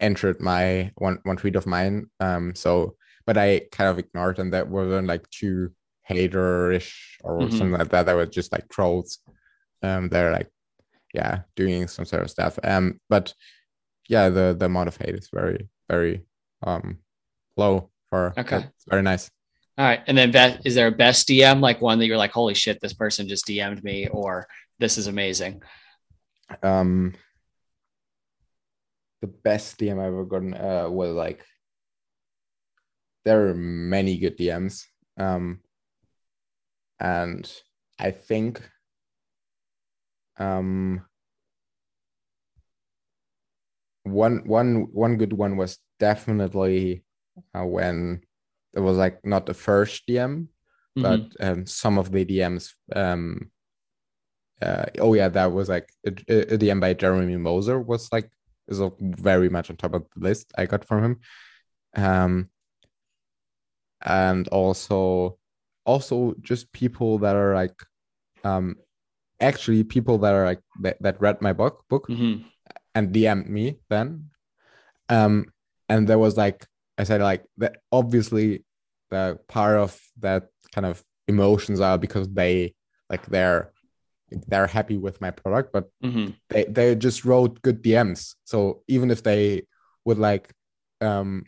[0.00, 2.10] entered my one one tweet of mine.
[2.20, 2.96] Um, so,
[3.26, 4.50] but I kind of ignored them.
[4.50, 5.72] That wasn't like too
[6.08, 7.50] haterish or mm-hmm.
[7.50, 8.06] something like that.
[8.06, 9.18] That was just like trolls.
[9.82, 10.50] Um, they're like,
[11.14, 12.58] yeah, doing some sort of stuff.
[12.64, 13.34] Um, but
[14.08, 16.24] yeah, the the amount of hate is very very
[16.62, 16.98] um
[17.56, 18.56] low for okay.
[18.58, 19.30] It's very nice.
[19.78, 22.32] All right, and then Beth, is there a best DM like one that you're like,
[22.32, 24.46] holy shit, this person just DM'd me, or
[24.78, 25.62] this is amazing?
[26.62, 27.14] Um,
[29.20, 31.44] the best DM I've ever gotten uh, was like
[33.24, 34.84] there are many good DMs.
[35.18, 35.60] Um,
[36.98, 37.50] and
[37.98, 38.62] I think
[40.38, 41.04] um
[44.04, 47.04] one one one good one was definitely
[47.54, 48.22] uh, when
[48.72, 50.48] it was like not the first DM,
[50.98, 51.02] mm-hmm.
[51.02, 53.50] but um, some of the DMs um
[54.62, 56.10] uh, oh yeah, that was like a,
[56.54, 58.30] a DM by Jeremy Moser was like
[58.70, 61.20] is very much on top of the list I got from him.
[61.96, 62.48] Um,
[64.02, 65.38] and also,
[65.84, 67.74] also just people that are like,
[68.44, 68.76] um,
[69.40, 72.42] actually people that are like that, that read my book book mm-hmm.
[72.94, 74.30] and DM'd me then.
[75.08, 75.46] Um,
[75.88, 76.66] and there was like
[76.98, 78.64] I said like that obviously
[79.10, 82.74] the part of that kind of emotions are because they
[83.08, 83.72] like they're
[84.46, 86.30] they're happy with my product, but mm-hmm.
[86.48, 88.34] they they just wrote good DMs.
[88.44, 89.66] So even if they
[90.04, 90.52] would like,
[91.00, 91.44] um,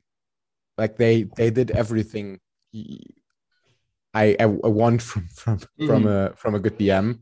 [0.79, 2.41] like they they did everything
[4.15, 5.87] I I, want from from mm-hmm.
[5.87, 7.21] from a from a good DM.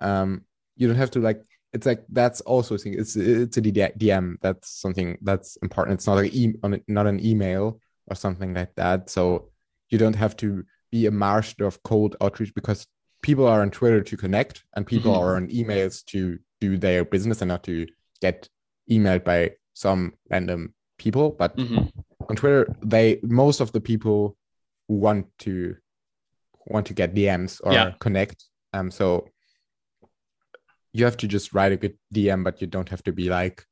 [0.00, 0.44] Um,
[0.76, 1.42] you don't have to like.
[1.72, 2.94] It's like that's also a thing.
[2.96, 4.36] It's it's a DM.
[4.40, 5.94] That's something that's important.
[5.94, 6.54] It's not like e-
[6.86, 9.10] not an email or something like that.
[9.10, 9.50] So
[9.90, 12.86] you don't have to be a master of cold outreach because
[13.24, 15.22] people are on Twitter to connect and people mm-hmm.
[15.22, 17.86] are on emails to do their business and not to
[18.20, 18.50] get
[18.90, 21.30] emailed by some random people.
[21.30, 21.86] But mm-hmm.
[22.28, 24.36] on Twitter, they most of the people
[24.86, 25.74] who want to
[26.66, 27.92] want to get DMs or yeah.
[27.98, 28.44] connect.
[28.74, 29.26] Um, so
[30.92, 33.64] you have to just write a good DM, but you don't have to be like,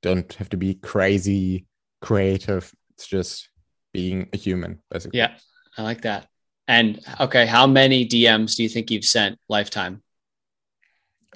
[0.00, 1.66] don't have to be crazy
[2.00, 2.72] creative.
[2.94, 3.48] It's just
[3.92, 5.18] being a human, basically.
[5.18, 5.34] Yeah,
[5.76, 6.28] I like that.
[6.68, 10.02] And okay, how many DMs do you think you've sent lifetime?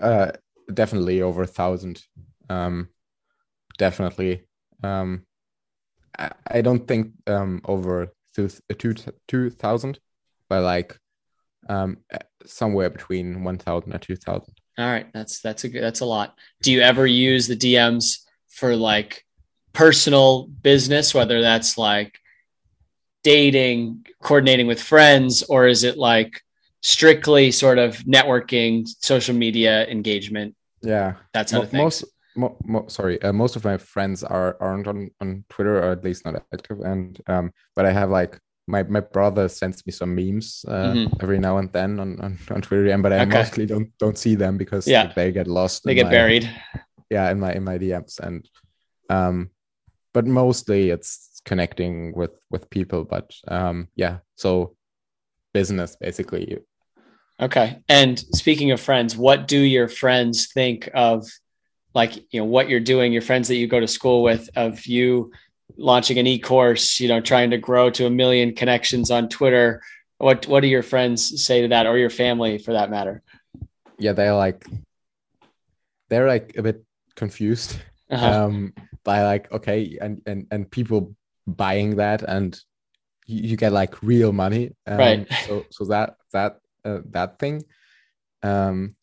[0.01, 0.33] Uh,
[0.72, 2.03] definitely over a thousand.
[2.49, 2.89] Um,
[3.78, 4.43] definitely.
[4.83, 5.26] Um,
[6.18, 8.95] I, I don't think um over two two
[9.28, 10.01] two thousand,
[10.49, 10.99] but like
[11.68, 11.99] um
[12.45, 14.55] somewhere between one thousand and two thousand.
[14.78, 16.35] All right, that's that's a good that's a lot.
[16.62, 19.24] Do you ever use the DMs for like
[19.72, 22.18] personal business, whether that's like
[23.23, 26.43] dating, coordinating with friends, or is it like
[26.83, 30.55] strictly sort of networking, social media engagement?
[30.83, 32.05] Yeah, that's how most.
[32.37, 36.05] Mo, mo, sorry, uh, most of my friends are aren't on, on Twitter or at
[36.05, 40.14] least not active, and um, but I have like my my brother sends me some
[40.14, 41.14] memes uh, mm-hmm.
[41.21, 43.31] every now and then on, on, on Twitter, but I okay.
[43.31, 45.12] mostly don't don't see them because yeah.
[45.14, 45.85] they get lost.
[45.85, 46.51] They get my, buried.
[47.11, 48.49] Yeah, in my in my DMs, and
[49.09, 49.51] um,
[50.14, 53.05] but mostly it's connecting with with people.
[53.05, 54.76] But um, yeah, so
[55.53, 56.59] business basically.
[57.41, 57.78] Okay.
[57.88, 61.26] And speaking of friends, what do your friends think of
[61.95, 64.86] like, you know, what you're doing, your friends that you go to school with, of
[64.86, 65.32] you
[65.76, 69.82] launching an e-course, you know, trying to grow to a million connections on Twitter?
[70.18, 73.22] What what do your friends say to that or your family for that matter?
[73.99, 74.66] Yeah, they're like
[76.11, 76.84] they're like a bit
[77.16, 77.80] confused.
[78.11, 78.45] Uh-huh.
[78.45, 81.14] Um by like okay and and and people
[81.57, 82.59] buying that and
[83.27, 84.73] you, you get like real money.
[84.87, 85.33] Um, right.
[85.47, 87.63] so so that that uh, that thing.
[88.43, 88.97] Um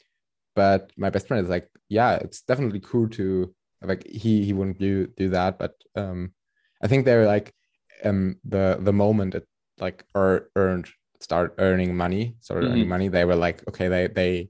[0.56, 4.80] but my best friend is like yeah it's definitely cool to like he he wouldn't
[4.80, 5.60] do do that.
[5.60, 6.32] But um
[6.82, 7.52] i think they're like
[8.04, 9.48] um the the moment it
[9.80, 10.88] like er, earned
[11.20, 12.74] start earning money started mm-hmm.
[12.74, 14.50] earning money they were like okay they they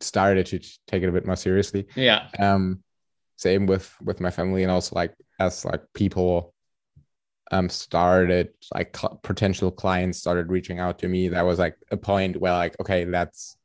[0.00, 1.86] started to take it a bit more seriously.
[1.94, 2.28] Yeah.
[2.38, 2.82] Um
[3.36, 6.54] same with with my family and also like as like people
[7.50, 11.96] um started like cl- potential clients started reaching out to me that was like a
[11.96, 13.56] point where like okay that's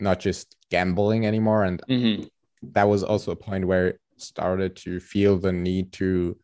[0.00, 2.24] not just gambling anymore and mm-hmm.
[2.62, 6.36] that was also a point where it started to feel the need to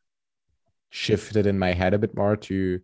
[0.91, 2.81] shift it in my head a bit more to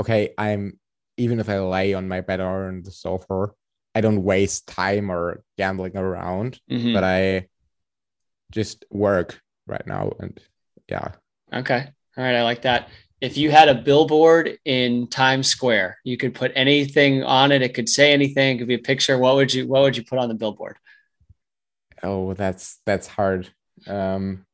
[0.00, 0.78] okay i'm
[1.16, 3.48] even if i lay on my bed or on the sofa
[3.94, 6.94] i don't waste time or gambling around mm-hmm.
[6.94, 7.46] but i
[8.50, 10.40] just work right now and
[10.88, 11.12] yeah
[11.52, 12.88] okay all right i like that
[13.20, 17.62] if you had a billboard in times square you could put anything on it.
[17.62, 19.18] It could say anything it could be a picture.
[19.18, 20.76] What would you what would you put on the billboard?
[22.02, 23.48] Oh that's that's hard.
[23.86, 24.46] Um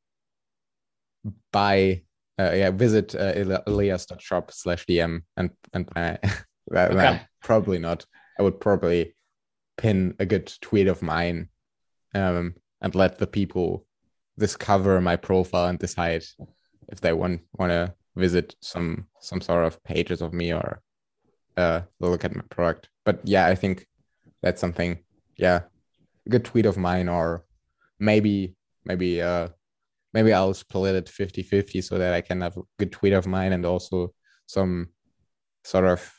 [1.52, 2.02] buy
[2.38, 6.16] uh, yeah visit uh, elias.shop slash dm and and uh,
[6.74, 7.22] okay.
[7.42, 8.06] probably not.
[8.38, 9.14] I would probably
[9.76, 11.48] pin a good tweet of mine
[12.14, 13.86] um and let the people
[14.38, 16.24] discover my profile and decide
[16.88, 20.80] if they want want to visit some some sort of pages of me or
[21.56, 22.88] uh look at my product.
[23.04, 23.86] But yeah i think
[24.42, 24.98] that's something
[25.36, 25.60] yeah
[26.26, 27.44] a good tweet of mine or
[27.98, 28.54] maybe
[28.84, 29.48] maybe uh
[30.12, 33.26] maybe i'll split it 50 50 so that i can have a good tweet of
[33.26, 34.14] mine and also
[34.46, 34.88] some
[35.64, 36.12] sort of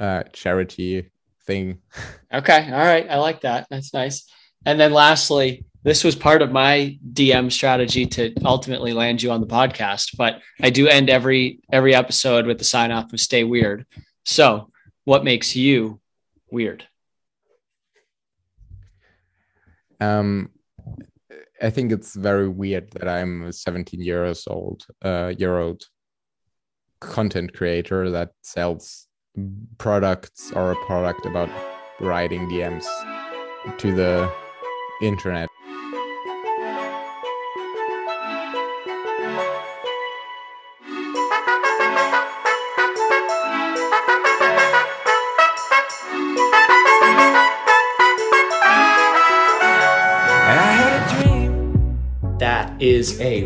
[0.00, 1.10] uh charity
[1.46, 1.78] thing.
[2.32, 4.24] Okay all right i like that that's nice.
[4.64, 9.40] And then lastly, this was part of my DM strategy to ultimately land you on
[9.40, 13.42] the podcast, but I do end every every episode with the sign off of stay
[13.42, 13.86] weird.
[14.24, 14.70] So,
[15.04, 16.00] what makes you
[16.50, 16.86] weird?
[20.00, 20.50] Um
[21.60, 25.82] I think it's very weird that I'm a 17 years old uh year old
[27.00, 29.08] content creator that sells
[29.78, 31.50] products or a product about
[32.00, 32.86] writing DMs
[33.78, 34.32] to the
[35.02, 35.48] internet.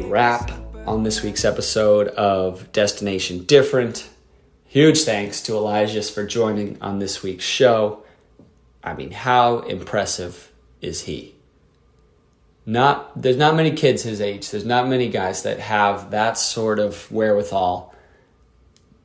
[0.06, 0.50] Wrap
[0.86, 4.08] on this week's episode of Destination Different.
[4.66, 8.04] Huge thanks to Elijah for joining on this week's show.
[8.82, 11.36] I mean, how impressive is he?
[12.66, 14.50] not there's not many kids his age.
[14.50, 17.94] There's not many guys that have that sort of wherewithal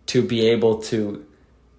[0.08, 1.26] to be able to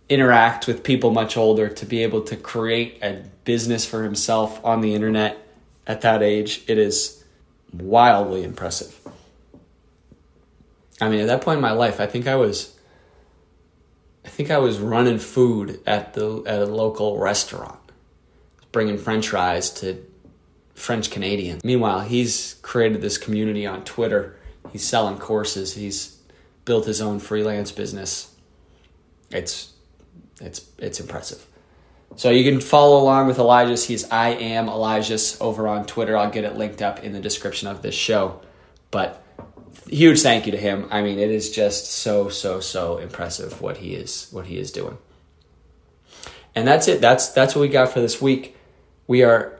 [0.08, 4.80] interact with people much older, to be able to create a business for himself on
[4.80, 5.36] the internet
[5.86, 6.62] at that age.
[6.68, 7.24] It is
[7.72, 9.01] wildly impressive.
[11.00, 12.76] I mean, at that point in my life, I think I was
[14.24, 17.80] I think I was running food at the at a local restaurant,
[18.70, 20.04] bringing French fries to
[20.74, 21.64] French Canadians.
[21.64, 24.36] Meanwhile, he's created this community on Twitter.
[24.70, 25.74] He's selling courses.
[25.74, 26.18] He's
[26.64, 28.34] built his own freelance business.
[29.30, 29.72] It's
[30.40, 31.46] it's it's impressive.
[32.16, 33.86] So you can follow along with Elijah's.
[33.86, 36.16] He's I am Elijah's over on Twitter.
[36.16, 38.40] I'll get it linked up in the description of this show.
[38.90, 39.21] But
[39.88, 40.88] huge thank you to him.
[40.90, 44.70] I mean, it is just so so so impressive what he is what he is
[44.70, 44.98] doing.
[46.54, 47.00] And that's it.
[47.00, 48.56] That's that's what we got for this week.
[49.06, 49.58] We are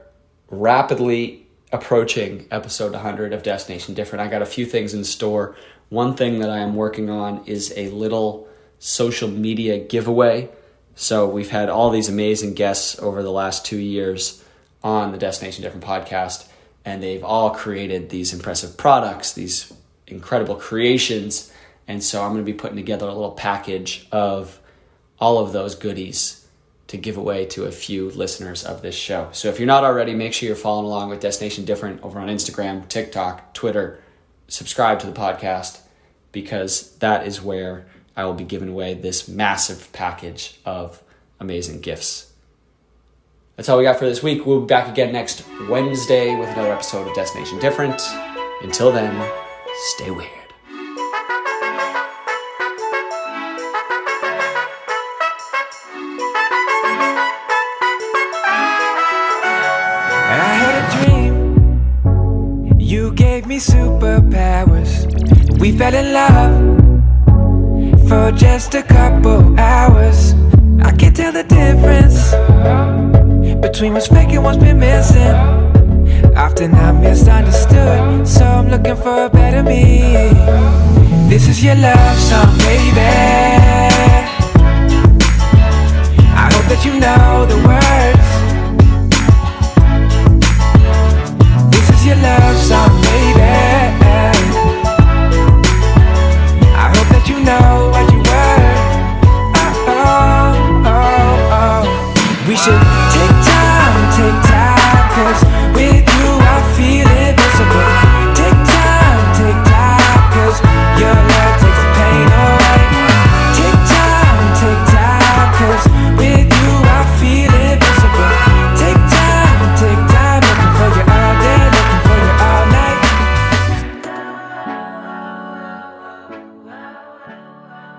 [0.51, 4.23] rapidly approaching episode 100 of Destination Different.
[4.23, 5.57] I got a few things in store.
[5.89, 8.49] One thing that I am working on is a little
[8.79, 10.51] social media giveaway.
[10.95, 14.45] So we've had all these amazing guests over the last 2 years
[14.83, 16.49] on the Destination Different podcast
[16.85, 19.73] and they've all created these impressive products, these
[20.13, 21.53] incredible creations.
[21.89, 24.61] And so I'm going to be putting together a little package of
[25.19, 26.47] all of those goodies
[26.89, 29.29] to give away to a few listeners of this show.
[29.33, 32.29] So if you're not already, make sure you're following along with Destination Different over on
[32.29, 34.03] Instagram, TikTok, Twitter.
[34.49, 35.81] Subscribe to the podcast
[36.33, 37.87] because that is where
[38.17, 41.03] I will be giving away this massive package of
[41.41, 42.33] amazing gifts.
[43.57, 44.45] That's all we got for this week.
[44.45, 48.01] We'll be back again next Wednesday with another episode of Destination Different.
[48.63, 49.42] Until then,
[49.75, 50.29] stay weird.
[60.35, 65.09] I had a dream You gave me superpowers.
[65.59, 66.55] We fell in love
[68.09, 70.35] for just a couple hours.
[70.83, 72.33] I can't tell the difference
[73.61, 75.82] between what's fake and what's been missing.
[76.37, 80.33] Often I'm misunderstood, so I'm looking for a better me.
[81.29, 83.01] This is your love song, baby.
[86.35, 88.29] I hope that you know the words.
[91.71, 93.43] This is your love song, baby.
[96.75, 98.73] I hope that you know what you were.
[99.61, 101.83] Oh, oh, oh, oh.
[102.49, 105.42] We should take time, take time, cause